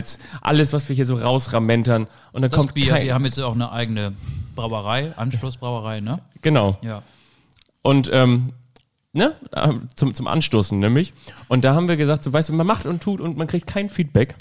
[0.00, 2.06] Schals, alles, was wir hier so rausramentern.
[2.32, 4.12] Und dann das kommt Bier, kein, wir haben jetzt auch eine eigene
[4.54, 6.20] Brauerei, Anstoßbrauerei, ne?
[6.42, 6.76] Genau.
[6.82, 7.02] Ja.
[7.82, 8.52] Und ähm,
[9.12, 9.34] ne,
[9.94, 11.12] zum, zum Anstoßen nämlich.
[11.48, 13.66] Und da haben wir gesagt, so weißt du, man macht und tut und man kriegt
[13.66, 14.34] kein Feedback.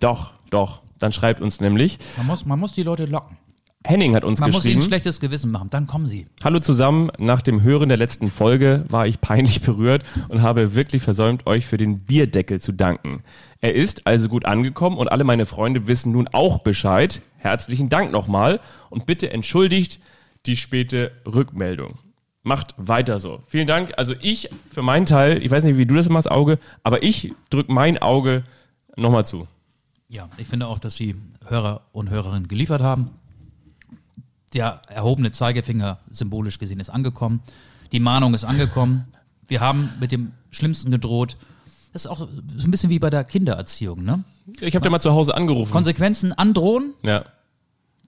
[0.00, 0.82] Doch, doch.
[0.98, 1.98] Dann schreibt uns nämlich.
[2.16, 3.36] Man muss, man muss die Leute locken.
[3.84, 4.64] Henning hat uns Man geschrieben.
[4.64, 6.26] Man muss ihnen schlechtes Gewissen machen, dann kommen sie.
[6.44, 11.02] Hallo zusammen, nach dem Hören der letzten Folge war ich peinlich berührt und habe wirklich
[11.02, 13.22] versäumt, euch für den Bierdeckel zu danken.
[13.60, 17.22] Er ist also gut angekommen und alle meine Freunde wissen nun auch Bescheid.
[17.38, 18.60] Herzlichen Dank nochmal
[18.90, 19.98] und bitte entschuldigt
[20.46, 21.98] die späte Rückmeldung.
[22.44, 23.42] Macht weiter so.
[23.46, 23.92] Vielen Dank.
[23.96, 27.32] Also ich für meinen Teil, ich weiß nicht, wie du das machst, Auge, aber ich
[27.50, 28.42] drücke mein Auge
[28.96, 29.46] nochmal zu.
[30.08, 31.14] Ja, ich finde auch, dass die
[31.46, 33.10] Hörer und Hörerinnen geliefert haben.
[34.54, 37.40] Der erhobene Zeigefinger symbolisch gesehen ist angekommen.
[37.92, 39.06] Die Mahnung ist angekommen.
[39.48, 41.36] Wir haben mit dem Schlimmsten gedroht.
[41.92, 44.24] Das ist auch so ein bisschen wie bei der Kindererziehung, ne?
[44.60, 45.70] Ich habe dir mal zu Hause angerufen.
[45.70, 46.94] Konsequenzen androhen.
[47.02, 47.24] Ja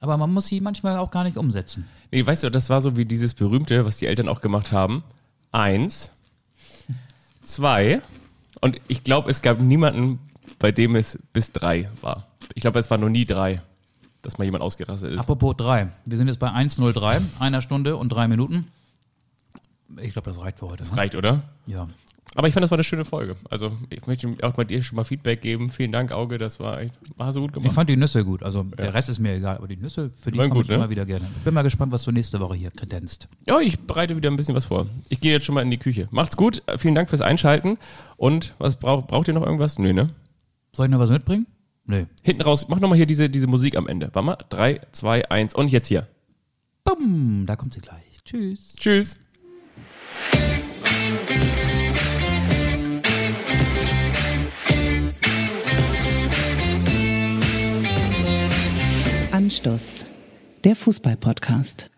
[0.05, 1.89] aber man muss sie manchmal auch gar nicht umsetzen.
[2.11, 5.03] Nee, weißt du, das war so wie dieses berühmte, was die Eltern auch gemacht haben.
[5.51, 6.11] Eins,
[7.43, 8.03] zwei,
[8.61, 10.19] und ich glaube, es gab niemanden,
[10.59, 12.29] bei dem es bis drei war.
[12.55, 13.63] Ich glaube, es war noch nie drei,
[14.25, 15.19] dass mal jemand ausgerastet ist.
[15.19, 15.89] Apropos drei.
[16.07, 18.67] Wir sind jetzt bei 1.03, einer Stunde und drei Minuten.
[20.01, 20.79] Ich glaube, das reicht für heute.
[20.79, 20.99] Das ne?
[20.99, 21.43] reicht, oder?
[21.67, 21.87] Ja.
[22.37, 23.37] Aber ich fand, das war eine schöne Folge.
[23.49, 25.71] Also ich möchte auch bei dir schon mal Feedback geben.
[25.71, 27.69] Vielen Dank, Auge, das war echt, hast du gut gemacht.
[27.69, 28.43] Ich fand die Nüsse gut.
[28.43, 30.75] Also der Rest ist mir egal, aber die Nüsse, für die komme ich ne?
[30.75, 31.27] immer wieder gerne.
[31.37, 33.29] Ich bin mal gespannt, was du nächste Woche hier kredenzt.
[33.47, 34.87] Ja, ich bereite wieder ein bisschen was vor.
[35.11, 36.09] Ich gehe jetzt schon mal in die Küche.
[36.11, 37.79] Macht's gut, vielen Dank fürs Einschalten.
[38.17, 39.79] Und was braucht, braucht ihr noch irgendwas?
[39.79, 40.11] Nö, ne?
[40.73, 41.47] Soll ich noch was mitbringen?
[41.87, 42.07] Nö.
[42.23, 44.11] Hinten raus, mach nochmal hier diese, diese Musik am Ende.
[44.13, 46.09] Warte mal, 3, 2, 1 und jetzt hier.
[46.85, 48.23] Bumm, da kommt sie gleich.
[48.25, 48.75] Tschüss.
[48.77, 49.17] Tschüss.
[59.33, 60.07] Anstoß,
[60.65, 61.91] der Fußball-Podcast.